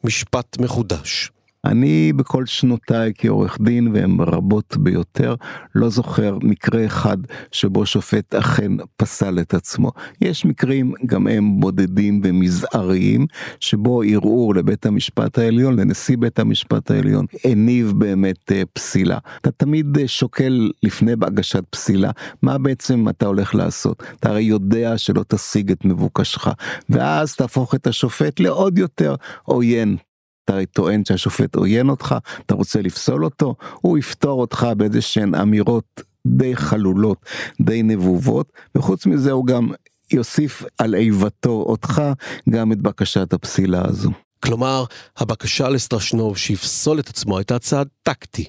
משפט 0.04 0.58
מחודש. 0.60 1.32
אני 1.66 2.14
בכל 2.14 2.46
שנותיי 2.46 3.12
כעורך 3.18 3.58
דין 3.62 3.88
והם 3.94 4.22
רבות 4.22 4.78
ביותר 4.78 5.36
לא 5.76 5.90
זוכר 5.90 6.38
מקרה 6.44 6.86
אחד 6.86 7.18
שבו 7.52 7.86
שופט 7.86 8.36
אכן 8.36 8.72
פסל 8.98 9.40
את 9.40 9.54
עצמו. 9.54 9.92
יש 10.22 10.46
מקרים 10.46 10.94
גם 11.06 11.28
הם 11.28 11.60
בודדים 11.60 12.22
ומזעריים 12.24 13.26
שבו 13.60 14.02
ערעור 14.02 14.56
לבית 14.56 14.86
המשפט 14.86 15.38
העליון 15.38 15.80
לנשיא 15.80 16.18
בית 16.18 16.40
המשפט 16.40 16.92
העליון 16.92 17.26
הניב 17.46 17.94
באמת 17.98 18.52
אה, 18.52 18.64
פסילה. 18.74 19.18
אתה 19.42 19.52
תמיד 19.52 19.98
אה, 19.98 20.08
שוקל 20.08 20.72
לפני 20.84 21.16
בהגשת 21.16 21.64
פסילה 21.70 22.12
מה 22.42 22.58
בעצם 22.58 23.10
אתה 23.10 23.26
הולך 23.26 23.56
לעשות. 23.56 24.04
אתה 24.20 24.30
הרי 24.30 24.44
יודע 24.44 24.98
שלא 24.98 25.24
תשיג 25.28 25.72
את 25.72 25.86
מבוקשך 25.86 26.48
ואז 26.90 27.36
תהפוך 27.36 27.76
את 27.76 27.88
השופט 27.88 28.40
לעוד 28.40 28.78
יותר 28.78 29.16
עוין 29.44 29.98
אתה 30.46 30.54
הרי 30.54 30.66
טוען 30.66 31.06
שהשופט 31.06 31.56
עוין 31.56 31.90
אותך, 31.90 32.16
אתה 32.46 32.56
רוצה 32.56 32.82
לפסול 32.82 33.26
אותו, 33.26 33.56
הוא 33.82 33.98
יפתור 33.98 34.42
אותך 34.42 34.68
באיזה 34.78 35.02
שהן 35.02 35.36
אמירות 35.36 36.02
די 36.28 36.56
חלולות, 36.56 37.18
די 37.62 37.84
נבובות, 37.84 38.54
וחוץ 38.76 39.06
מזה 39.06 39.32
הוא 39.32 39.46
גם 39.46 39.72
יוסיף 40.14 40.64
על 40.78 40.96
איבתו 40.96 41.66
אותך 41.68 42.02
גם 42.50 42.72
את 42.72 42.82
בקשת 42.82 43.34
הפסילה 43.34 43.82
הזו. 43.86 44.12
כלומר, 44.40 44.84
הבקשה 45.18 45.70
לסטרשנוב 45.70 46.38
שיפסול 46.38 47.00
את 47.00 47.10
עצמו 47.10 47.38
הייתה 47.38 47.60
צעד 47.60 47.88
טקטי. 48.04 48.46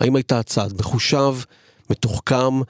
האם 0.00 0.16
הייתה 0.16 0.42
צעד 0.42 0.72
מחושב, 0.80 1.34
מתוחכם, 1.90 2.60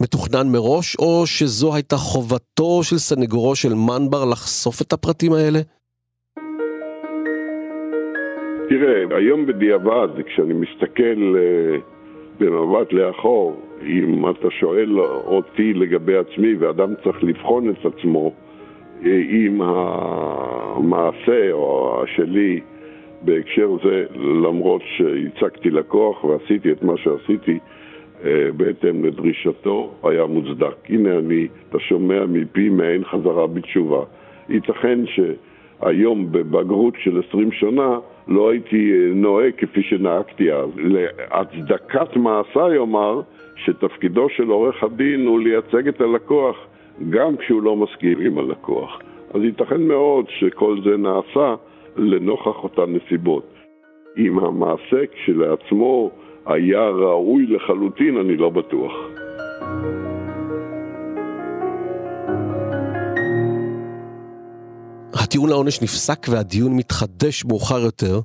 מתוכנן 0.00 0.48
מראש, 0.48 0.96
או 0.96 1.26
שזו 1.26 1.74
הייתה 1.74 1.96
חובתו 1.96 2.84
של 2.84 2.98
סנגורו 2.98 3.56
של 3.56 3.74
מנבר 3.74 4.24
לחשוף 4.24 4.82
את 4.82 4.92
הפרטים 4.92 5.32
האלה? 5.32 5.60
תראה, 8.80 9.18
היום 9.18 9.46
בדיעבד, 9.46 10.08
כשאני 10.26 10.54
מסתכל 10.54 11.34
uh, 11.36 11.80
במבט 12.40 12.92
לאחור, 12.92 13.56
אם 13.82 14.30
אתה 14.30 14.50
שואל 14.50 15.00
אותי 15.00 15.74
לגבי 15.74 16.16
עצמי, 16.16 16.54
ואדם 16.54 16.94
צריך 17.04 17.24
לבחון 17.24 17.70
את 17.70 17.86
עצמו, 17.86 18.32
אם 19.04 19.60
המעשה 19.62 21.52
או 21.52 22.02
שלי 22.06 22.60
בהקשר 23.22 23.76
זה, 23.84 24.04
למרות 24.16 24.82
שהצגתי 24.96 25.70
לקוח 25.70 26.24
ועשיתי 26.24 26.72
את 26.72 26.82
מה 26.82 26.96
שעשיתי 26.96 27.58
uh, 27.58 28.24
בהתאם 28.56 29.04
לדרישתו, 29.04 29.90
היה 30.02 30.26
מוצדק. 30.26 30.76
הנה 30.88 31.18
אני, 31.18 31.48
אתה 31.68 31.78
שומע 31.78 32.26
מפי 32.26 32.68
מעין 32.68 33.04
חזרה 33.04 33.46
בתשובה. 33.46 34.04
ייתכן 34.48 34.98
שהיום 35.06 36.32
בבגרות 36.32 36.94
של 36.98 37.20
עשרים 37.20 37.52
שנה 37.52 37.98
לא 38.28 38.50
הייתי 38.50 38.92
אה, 38.92 39.14
נוהג 39.14 39.52
כפי 39.56 39.82
שנהגתי 39.82 40.52
אז. 40.52 40.68
להצדקת 40.76 42.16
מעשיי 42.16 42.76
אומר 42.76 43.20
שתפקידו 43.56 44.28
של 44.28 44.48
עורך 44.48 44.82
הדין 44.82 45.26
הוא 45.26 45.40
לייצג 45.40 45.88
את 45.88 46.00
הלקוח 46.00 46.56
גם 47.10 47.36
כשהוא 47.36 47.62
לא 47.62 47.76
מסכים 47.76 48.18
עם 48.20 48.38
הלקוח. 48.38 49.00
אז 49.34 49.42
ייתכן 49.42 49.82
מאוד 49.82 50.24
שכל 50.28 50.76
זה 50.84 50.96
נעשה 50.96 51.54
לנוכח 51.96 52.64
אותן 52.64 52.92
נסיבות. 52.94 53.54
אם 54.18 54.38
המעשה 54.38 55.06
כשלעצמו 55.12 56.10
היה 56.46 56.88
ראוי 56.88 57.46
לחלוטין, 57.46 58.16
אני 58.16 58.36
לא 58.36 58.50
בטוח. 58.50 58.92
הטיעון 65.12 65.48
לעונש 65.48 65.80
נפסק 65.80 66.26
והדיון 66.30 66.76
מתחדש 66.76 67.44
מאוחר 67.44 67.78
יותר, 67.78 68.20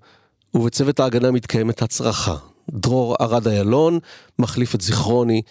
ובצוות 0.53 0.99
ההגנה 0.99 1.31
מתקיימת 1.31 1.81
הצרחה. 1.81 2.35
דרור 2.71 3.15
ארד 3.21 3.47
איילון 3.47 3.99
מחליף 4.39 4.75
את 4.75 4.81
זיכרוני, 4.81 5.41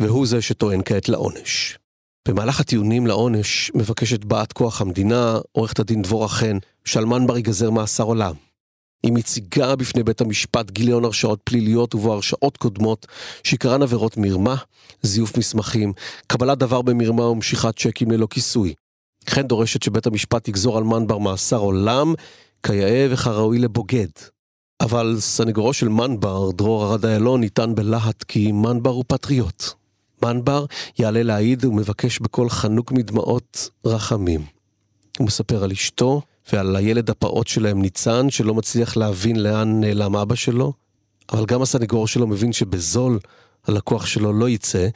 והוא 0.00 0.26
זה 0.26 0.42
שטוען 0.42 0.80
כעת 0.84 1.08
לעונש. 1.08 1.78
במהלך 2.28 2.60
הטיעונים 2.60 3.06
לעונש 3.06 3.70
מבקשת 3.74 4.24
באת 4.24 4.52
כוח 4.52 4.80
המדינה, 4.80 5.38
עורכת 5.52 5.78
הדין 5.78 6.02
דבורה 6.02 6.28
חן, 6.28 6.58
שלמן 6.84 7.26
בר 7.26 7.36
ייגזר 7.36 7.70
מאסר 7.70 8.04
עולם. 8.04 8.34
היא 9.02 9.12
מציגה 9.12 9.76
בפני 9.76 10.02
בית 10.02 10.20
המשפט 10.20 10.70
גיליון 10.70 11.04
הרשעות 11.04 11.40
פליליות 11.44 11.94
ובו 11.94 12.12
הרשעות 12.12 12.56
קודמות 12.56 13.06
שעיקרן 13.44 13.82
עבירות 13.82 14.16
מרמה, 14.16 14.56
זיוף 15.02 15.38
מסמכים, 15.38 15.92
קבלת 16.26 16.58
דבר 16.58 16.82
במרמה 16.82 17.24
ומשיכת 17.24 17.78
צ'קים 17.78 18.10
ללא 18.10 18.26
כיסוי. 18.30 18.74
וכן 19.30 19.46
דורשת 19.46 19.82
שבית 19.82 20.06
המשפט 20.06 20.48
יגזור 20.48 20.78
על 20.78 20.84
מנבר 20.84 21.18
מאסר 21.18 21.56
עולם, 21.56 22.14
כיאה 22.62 23.06
וכראוי 23.10 23.58
לבוגד. 23.58 24.08
אבל 24.80 25.16
סנגורו 25.20 25.72
של 25.72 25.88
מנבר, 25.88 26.50
דרור 26.50 26.84
ארד 26.86 27.06
איילון, 27.06 27.40
ניתן 27.40 27.74
בלהט 27.74 28.22
כי 28.22 28.52
מנבר 28.52 28.90
הוא 28.90 29.04
פטריוט. 29.06 29.64
מנבר 30.22 30.64
יעלה 30.98 31.22
להעיד 31.22 31.64
ומבקש 31.64 32.18
בקול 32.18 32.50
חנוק 32.50 32.92
מדמעות 32.92 33.70
רחמים. 33.84 34.40
הוא 35.18 35.26
מספר 35.26 35.64
על 35.64 35.70
אשתו 35.70 36.22
ועל 36.52 36.76
הילד 36.76 37.10
הפעוט 37.10 37.46
שלהם 37.46 37.82
ניצן, 37.82 38.30
שלא 38.30 38.54
מצליח 38.54 38.96
להבין 38.96 39.42
לאן 39.42 39.80
נעלם 39.80 40.16
אבא 40.16 40.34
שלו, 40.34 40.72
אבל 41.32 41.46
גם 41.46 41.62
הסנגור 41.62 42.06
שלו 42.06 42.26
מבין 42.26 42.52
שבזול 42.52 43.18
הלקוח 43.66 44.06
שלו 44.06 44.32
לא 44.32 44.48
יצא, 44.48 44.88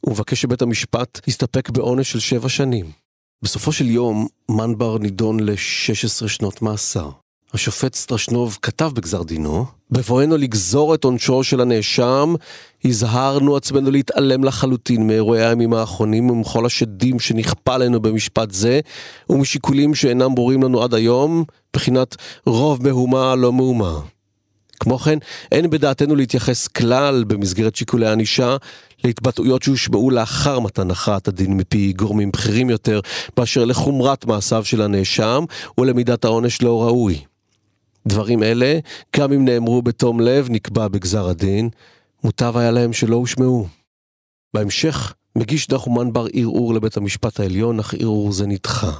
הוא 0.00 0.12
מבקש 0.12 0.42
שבית 0.42 0.62
המשפט 0.62 1.20
יסתפק 1.26 1.70
בעונש 1.70 2.12
של 2.12 2.20
שבע 2.20 2.48
שנים. 2.48 3.09
בסופו 3.42 3.72
של 3.72 3.90
יום, 3.90 4.26
מנבר 4.50 4.98
נידון 4.98 5.40
ל-16 5.40 6.28
שנות 6.28 6.62
מאסר. 6.62 7.10
השופט 7.54 7.94
סטרשנוב 7.94 8.58
כתב 8.62 8.90
בגזר 8.94 9.22
דינו, 9.22 9.64
בבואנו 9.90 10.36
לגזור 10.36 10.94
את 10.94 11.04
עונשו 11.04 11.44
של 11.44 11.60
הנאשם, 11.60 12.34
הזהרנו 12.84 13.56
עצמנו 13.56 13.90
להתעלם 13.90 14.44
לחלוטין 14.44 15.06
מאירועי 15.06 15.44
הימים 15.44 15.72
האחרונים 15.72 16.30
ומכל 16.30 16.66
השדים 16.66 17.20
שנכפה 17.20 17.74
עלינו 17.74 18.00
במשפט 18.00 18.50
זה, 18.50 18.80
ומשיקולים 19.30 19.94
שאינם 19.94 20.34
ברורים 20.34 20.62
לנו 20.62 20.82
עד 20.82 20.94
היום, 20.94 21.44
בחינת 21.74 22.16
רוב 22.46 22.88
מהומה 22.88 23.34
לא 23.34 23.52
מהומה. 23.52 24.00
כמו 24.80 24.98
כן, 24.98 25.18
אין 25.52 25.70
בדעתנו 25.70 26.16
להתייחס 26.16 26.68
כלל 26.68 27.24
במסגרת 27.24 27.76
שיקולי 27.76 28.06
הענישה 28.06 28.56
להתבטאויות 29.04 29.62
שהושמעו 29.62 30.10
לאחר 30.10 30.60
מתן 30.60 30.90
הכרעת 30.90 31.28
הדין 31.28 31.56
מפי 31.56 31.92
גורמים 31.92 32.30
בכירים 32.30 32.70
יותר, 32.70 33.00
באשר 33.36 33.64
לחומרת 33.64 34.24
מעשיו 34.24 34.64
של 34.64 34.82
הנאשם 34.82 35.44
ולמידת 35.78 36.24
העונש 36.24 36.62
לא 36.62 36.82
ראוי. 36.82 37.24
דברים 38.06 38.42
אלה, 38.42 38.78
גם 39.16 39.32
אם 39.32 39.44
נאמרו 39.44 39.82
בתום 39.82 40.20
לב, 40.20 40.48
נקבע 40.50 40.88
בגזר 40.88 41.28
הדין, 41.28 41.68
מוטב 42.24 42.56
היה 42.56 42.70
להם 42.70 42.92
שלא 42.92 43.16
הושמעו. 43.16 43.66
בהמשך, 44.54 45.14
מגיש 45.36 45.68
דחומן 45.68 46.12
בר 46.12 46.26
ערעור 46.32 46.74
לבית 46.74 46.96
המשפט 46.96 47.40
העליון, 47.40 47.80
אך 47.80 47.94
ערעור 47.94 48.32
זה 48.32 48.46
נדחה. 48.46 48.92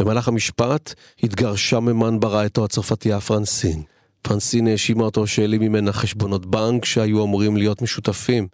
במהלך 0.00 0.28
המשפט 0.28 0.94
התגרשה 1.22 1.80
ממן 1.80 2.20
ברעייתו 2.20 2.64
הצרפתייה 2.64 3.20
פרנסין. 3.20 3.82
פרנסין 4.22 4.66
האשימה 4.66 5.04
אותו 5.04 5.26
שהעלים 5.26 5.60
ממנה 5.60 5.92
חשבונות 5.92 6.46
בנק 6.46 6.84
שהיו 6.84 7.24
אמורים 7.24 7.56
להיות 7.56 7.82
משותפים. 7.82 8.46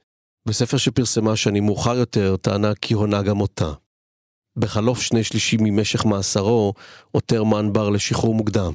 בספר 0.48 0.76
שפרסמה 0.76 1.36
שנים 1.36 1.64
מאוחר 1.64 1.96
יותר, 1.96 2.36
טענה 2.36 2.74
כי 2.82 2.94
הונה 2.94 3.22
גם 3.22 3.40
אותה. 3.40 3.70
בחלוף 4.56 4.98
שני 5.00 5.22
שלישים 5.22 5.60
ממשך 5.62 6.06
מאסרו, 6.06 6.72
עותר 7.12 7.44
מנבר 7.44 7.90
לשחרור 7.90 8.34
מוקדם. 8.34 8.72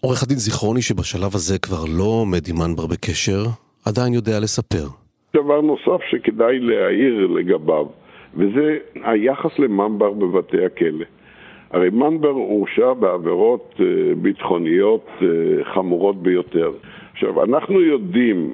עורך 0.00 0.22
הדין 0.22 0.36
זיכרוני 0.36 0.82
שבשלב 0.82 1.34
הזה 1.34 1.58
כבר 1.58 1.84
לא 1.98 2.04
עומד 2.04 2.48
עם 2.48 2.56
מנבר 2.58 2.86
בקשר, 2.86 3.42
עדיין 3.86 4.14
יודע 4.14 4.40
לספר. 4.40 4.86
דבר 5.36 5.60
נוסף 5.60 6.00
שכדאי 6.10 6.58
להעיר 6.58 7.26
לגביו, 7.26 7.86
וזה 8.34 8.76
היחס 9.04 9.58
למנבר 9.58 10.10
בבתי 10.10 10.64
הכלא. 10.66 11.04
הרי 11.72 11.90
מנבר 11.90 12.28
הורשע 12.28 12.92
בעבירות 12.92 13.74
אה, 13.80 14.14
ביטחוניות 14.14 15.08
אה, 15.22 15.64
חמורות 15.64 16.22
ביותר. 16.22 16.72
עכשיו, 17.12 17.44
אנחנו 17.44 17.80
יודעים 17.80 18.50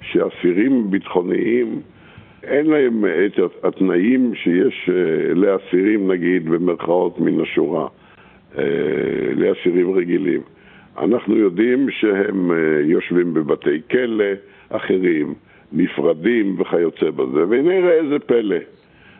שאסירים 0.00 0.90
ביטחוניים 0.90 1.80
אין 2.42 2.66
להם 2.66 3.04
את 3.04 3.64
התנאים 3.64 4.34
שיש 4.34 4.90
אה, 4.92 5.34
לאסירים, 5.34 6.12
נגיד, 6.12 6.48
במרכאות 6.48 7.20
מן 7.20 7.40
השורה, 7.40 7.86
לאסירים 9.36 9.92
רגילים. 9.92 10.40
אנחנו 10.98 11.36
יודעים 11.36 11.90
שהם 11.90 12.50
יושבים 12.84 13.34
בבתי 13.34 13.80
כלא 13.90 14.24
אחרים, 14.68 15.34
נפרדים 15.72 16.60
וכיוצא 16.60 17.10
בזה, 17.10 17.46
והנה 17.48 17.80
ראה 17.80 17.92
איזה 17.92 18.18
פלא, 18.18 18.56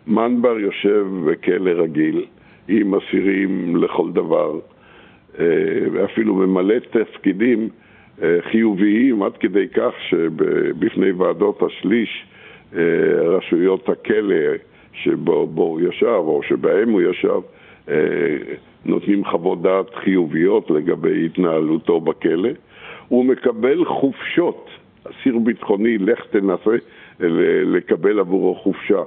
מנבר 0.06 0.58
יושב 0.58 1.06
בכלא 1.26 1.70
רגיל, 1.70 2.24
עם 2.68 2.94
אסירים 2.94 3.76
לכל 3.76 4.12
דבר, 4.12 4.58
אה, 5.38 5.44
ואפילו 5.92 6.34
ממלא 6.34 6.74
תפקידים 6.78 7.68
אה, 8.22 8.38
חיוביים 8.50 9.22
עד 9.22 9.36
כדי 9.36 9.68
כך 9.68 9.92
שבפני 10.08 11.10
ועדות 11.12 11.62
השליש 11.62 12.26
אה, 12.76 12.80
רשויות 13.22 13.88
הכלא 13.88 14.34
שבו 14.92 15.48
הוא 15.54 15.80
ישב 15.80 16.22
או 16.26 16.40
שבהם 16.42 16.90
הוא 16.90 17.02
ישב 17.02 17.40
נותנים 18.84 19.24
חוות 19.24 19.62
דעת 19.62 19.94
חיוביות 19.94 20.70
לגבי 20.70 21.26
התנהלותו 21.26 22.00
בכלא. 22.00 22.48
הוא 23.08 23.24
מקבל 23.24 23.84
חופשות, 23.84 24.70
אסיר 25.04 25.38
ביטחוני, 25.38 25.98
לך 25.98 26.20
תנסה 26.30 26.70
לקבל 27.64 28.18
עבורו 28.18 28.54
חופשה. 28.54 29.02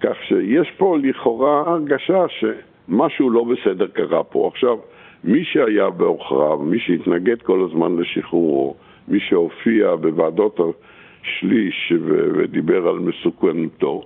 כך 0.00 0.16
שיש 0.22 0.70
פה 0.76 0.96
לכאורה 1.02 1.60
הרגשה 1.66 2.28
ש... 2.28 2.44
משהו 2.88 3.30
לא 3.30 3.44
בסדר 3.44 3.86
קרה 3.86 4.24
פה. 4.24 4.50
עכשיו, 4.54 4.76
מי 5.24 5.44
שהיה 5.44 5.90
בעוכריו, 5.90 6.58
מי 6.58 6.78
שהתנגד 6.78 7.42
כל 7.42 7.68
הזמן 7.70 7.96
לשחרורו, 7.96 8.74
מי 9.08 9.18
שהופיע 9.28 9.96
בוועדות 9.96 10.60
השליש 10.60 11.92
ודיבר 12.34 12.88
על 12.88 12.98
מסוכנותו, 12.98 14.02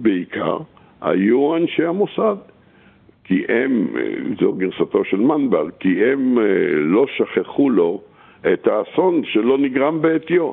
בעיקר, 0.00 0.58
היו 1.00 1.56
אנשי 1.56 1.84
המוסד. 1.84 2.36
כי 3.30 3.42
הם, 3.48 3.88
זו 4.40 4.52
גרסתו 4.52 5.04
של 5.04 5.16
מנבל, 5.16 5.70
כי 5.80 5.88
הם 5.88 6.38
אה, 6.38 6.44
לא 6.74 7.06
שכחו 7.16 7.70
לו 7.70 8.00
את 8.40 8.66
האסון 8.66 9.22
שלא 9.24 9.58
נגרם 9.58 10.02
בעטיו. 10.02 10.52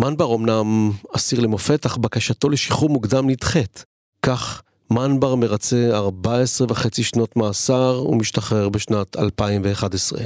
מנבר 0.00 0.24
אמנם 0.36 0.90
אסיר 1.16 1.40
למופת, 1.44 1.86
אך 1.86 1.98
בקשתו 1.98 2.48
לשחרור 2.48 2.90
מוקדם 2.90 3.24
נדחית. 3.26 3.84
כך 4.26 4.62
מנבר 4.94 5.34
מרצה 5.34 5.90
14 5.92 6.66
וחצי 6.70 7.02
שנות 7.02 7.36
מאסר 7.36 8.04
ומשתחרר 8.08 8.68
בשנת 8.68 9.16
2011. 9.16 10.20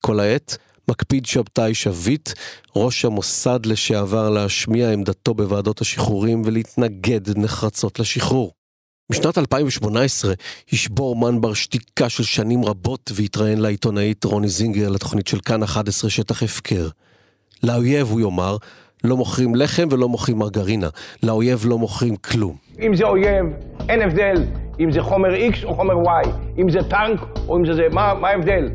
כל 0.00 0.20
העת 0.20 0.56
מקפיד 0.88 1.26
שבתאי 1.26 1.74
שביט, 1.74 2.30
ראש 2.76 3.04
המוסד 3.04 3.66
לשעבר 3.66 4.30
להשמיע 4.30 4.90
עמדתו 4.90 5.34
בוועדות 5.34 5.80
השחרורים 5.80 6.42
ולהתנגד 6.44 7.38
נחרצות 7.38 8.00
לשחרור. 8.00 8.52
בשנת 9.12 9.38
2018 9.38 10.34
ישבור 10.72 11.16
מנבר 11.16 11.54
שתיקה 11.54 12.08
של 12.08 12.22
שנים 12.22 12.64
רבות 12.64 13.12
והתראיין 13.14 13.60
לעיתונאית 13.60 14.24
רוני 14.24 14.48
זינגר 14.48 14.88
לתוכנית 14.88 15.26
של 15.26 15.40
כאן 15.40 15.62
11 15.62 16.10
שטח 16.10 16.42
הפקר. 16.42 16.88
לאויב, 17.62 18.06
הוא 18.06 18.20
יאמר, 18.20 18.56
לא 19.04 19.16
מוכרים 19.16 19.54
לחם 19.54 19.88
ולא 19.90 20.08
מוכרים 20.08 20.38
מרגרינה. 20.38 20.88
לאויב 21.22 21.62
לא 21.64 21.78
מוכרים 21.78 22.16
כלום. 22.16 22.56
אם 22.80 22.96
זה 22.96 23.04
אויב, 23.04 23.46
אין 23.88 24.02
הבדל 24.02 24.44
אם 24.80 24.92
זה 24.92 25.02
חומר 25.02 25.28
X 25.28 25.64
או 25.64 25.74
חומר 25.74 25.94
Y, 25.94 26.28
אם 26.58 26.70
זה 26.70 26.78
טנק 26.82 27.20
או 27.48 27.56
אם 27.56 27.66
זה 27.66 27.74
זה, 27.74 27.82
מה, 27.92 28.14
מה 28.14 28.28
ההבדל? 28.28 28.68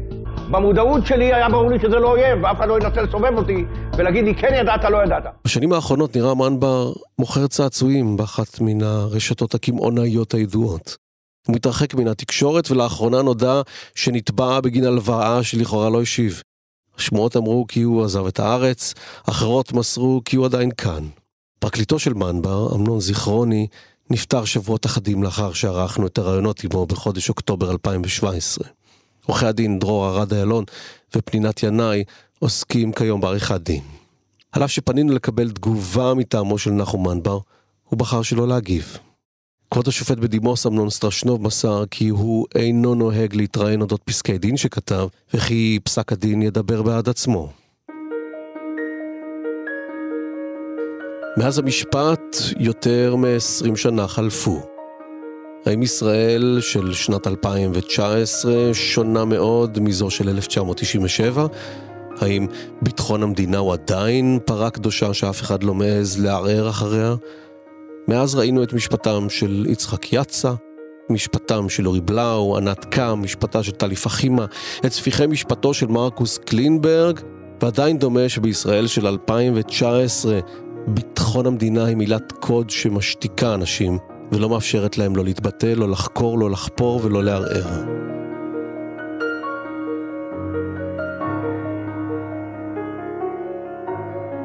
במודעות 0.51 1.05
שלי 1.05 1.33
היה 1.33 1.49
ברור 1.49 1.71
לי 1.71 1.79
שזה 1.79 1.99
לא 1.99 2.11
אויב, 2.11 2.43
ואף 2.43 2.57
אחד 2.57 2.67
לא 2.67 2.79
ינסה 2.81 3.01
לסובב 3.01 3.37
אותי 3.37 3.65
ולהגיד 3.97 4.23
לי 4.23 4.35
כן 4.35 4.53
ידעת, 4.61 4.83
לא 4.83 5.03
ידעת. 5.03 5.23
בשנים 5.45 5.73
האחרונות 5.73 6.15
נראה 6.15 6.35
מנבר 6.35 6.93
מוכר 7.19 7.47
צעצועים 7.47 8.17
באחת 8.17 8.61
מן 8.61 8.83
הרשתות 8.83 9.55
הקמעונאיות 9.55 10.33
הידועות. 10.33 10.95
הוא 11.47 11.55
מתרחק 11.55 11.93
מן 11.93 12.07
התקשורת 12.07 12.71
ולאחרונה 12.71 13.21
נודע 13.21 13.61
שנתבע 13.95 14.59
בגין 14.59 14.85
הלוואה 14.85 15.43
שלכאורה 15.43 15.89
לא 15.89 16.01
השיב. 16.01 16.41
השמועות 16.97 17.37
אמרו 17.37 17.65
כי 17.67 17.81
הוא 17.81 18.03
עזב 18.03 18.25
את 18.25 18.39
הארץ, 18.39 18.93
אחרות 19.29 19.73
מסרו 19.73 20.21
כי 20.25 20.35
הוא 20.35 20.45
עדיין 20.45 20.71
כאן. 20.71 21.07
פרקליטו 21.59 21.99
של 21.99 22.13
מנבר, 22.13 22.75
אמנון 22.75 22.99
זיכרוני, 22.99 23.67
נפטר 24.09 24.45
שבועות 24.45 24.85
אחדים 24.85 25.23
לאחר 25.23 25.53
שערכנו 25.53 26.07
את 26.07 26.17
הראיונות 26.17 26.63
עמו 26.63 26.85
בחודש 26.85 27.29
אוקטובר 27.29 27.71
2017. 27.71 28.67
עורכי 29.25 29.45
הדין 29.45 29.79
דרור 29.79 30.07
ארד 30.07 30.33
איילון 30.33 30.63
ופנינת 31.15 31.63
ינאי 31.63 32.03
עוסקים 32.39 32.93
כיום 32.93 33.21
בעריכת 33.21 33.61
דין. 33.61 33.81
על 34.51 34.63
אף 34.63 34.71
שפנינו 34.71 35.13
לקבל 35.13 35.51
תגובה 35.51 36.13
מטעמו 36.13 36.57
של 36.57 36.71
נחום 36.71 37.07
מנבר, 37.07 37.39
הוא 37.89 37.99
בחר 37.99 38.21
שלא 38.21 38.47
להגיב. 38.47 38.97
כבוד 39.75 39.87
השופט 39.87 40.17
בדימוס 40.17 40.65
אמנון 40.65 40.89
סטרשנוב 40.89 41.41
מסר 41.41 41.83
כי 41.91 42.09
הוא 42.09 42.45
אינו 42.55 42.95
נוהג 42.95 43.35
להתראיין 43.35 43.81
אודות 43.81 44.01
פסקי 44.05 44.37
דין 44.37 44.57
שכתב, 44.57 45.07
וכי 45.33 45.79
פסק 45.83 46.11
הדין 46.11 46.41
ידבר 46.41 46.81
בעד 46.81 47.09
עצמו. 47.09 47.51
מאז 51.37 51.59
המשפט 51.59 52.37
יותר 52.57 53.15
מ-20 53.15 53.75
שנה 53.75 54.07
חלפו. 54.07 54.61
האם 55.65 55.83
ישראל 55.83 56.57
של 56.61 56.93
שנת 56.93 57.27
2019 57.27 58.73
שונה 58.73 59.25
מאוד 59.25 59.79
מזו 59.79 60.09
של 60.09 60.29
1997? 60.29 61.47
האם 62.19 62.47
ביטחון 62.81 63.23
המדינה 63.23 63.57
הוא 63.57 63.73
עדיין 63.73 64.39
פרה 64.45 64.69
קדושה 64.69 65.13
שאף 65.13 65.41
אחד 65.41 65.63
לא 65.63 65.73
מעז 65.73 66.19
לערער 66.19 66.69
אחריה? 66.69 67.15
מאז 68.07 68.35
ראינו 68.35 68.63
את 68.63 68.73
משפטם 68.73 69.29
של 69.29 69.65
יצחק 69.69 70.13
יצא, 70.13 70.53
משפטם 71.09 71.69
של 71.69 71.87
אורי 71.87 72.01
בלאו, 72.01 72.57
ענת 72.57 72.85
קם, 72.85 73.19
משפטה 73.23 73.63
של 73.63 73.71
טלי 73.71 73.95
פחימה, 73.95 74.45
את 74.85 74.91
ספיחי 74.91 75.27
משפטו 75.27 75.73
של 75.73 75.87
מרקוס 75.87 76.37
קלינברג, 76.37 77.19
ועדיין 77.61 77.97
דומה 77.97 78.29
שבישראל 78.29 78.87
של 78.87 79.07
2019 79.07 80.39
ביטחון 80.87 81.45
המדינה 81.45 81.85
היא 81.85 81.95
מילת 81.95 82.31
קוד 82.31 82.69
שמשתיקה 82.69 83.53
אנשים 83.53 83.97
ולא 84.31 84.49
מאפשרת 84.49 84.97
להם 84.97 85.15
לא 85.15 85.23
להתבטא, 85.23 85.73
לא 85.75 85.89
לחקור, 85.89 86.39
לא 86.39 86.51
לחפור 86.51 86.99
ולא 87.03 87.23
לערער. 87.23 87.83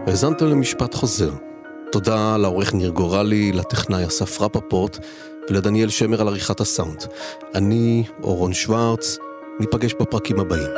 האזנתם 0.07 0.47
למשפט 0.47 0.95
חוזר. 0.95 1.50
תודה 1.93 2.37
לעורך 2.37 2.75
ניר 2.75 2.91
גורלי, 2.91 3.53
לטכנאי 3.53 4.07
אסף 4.07 4.41
רפפורט 4.41 4.99
ולדניאל 5.51 5.89
שמר 5.89 6.21
על 6.21 6.29
עריכת 6.29 6.61
הסאונד. 6.61 7.05
אני, 7.55 8.05
אורון 8.23 8.53
שוורץ, 8.53 9.19
ניפגש 9.61 9.95
בפרקים 10.01 10.41
הבאים. 10.41 10.71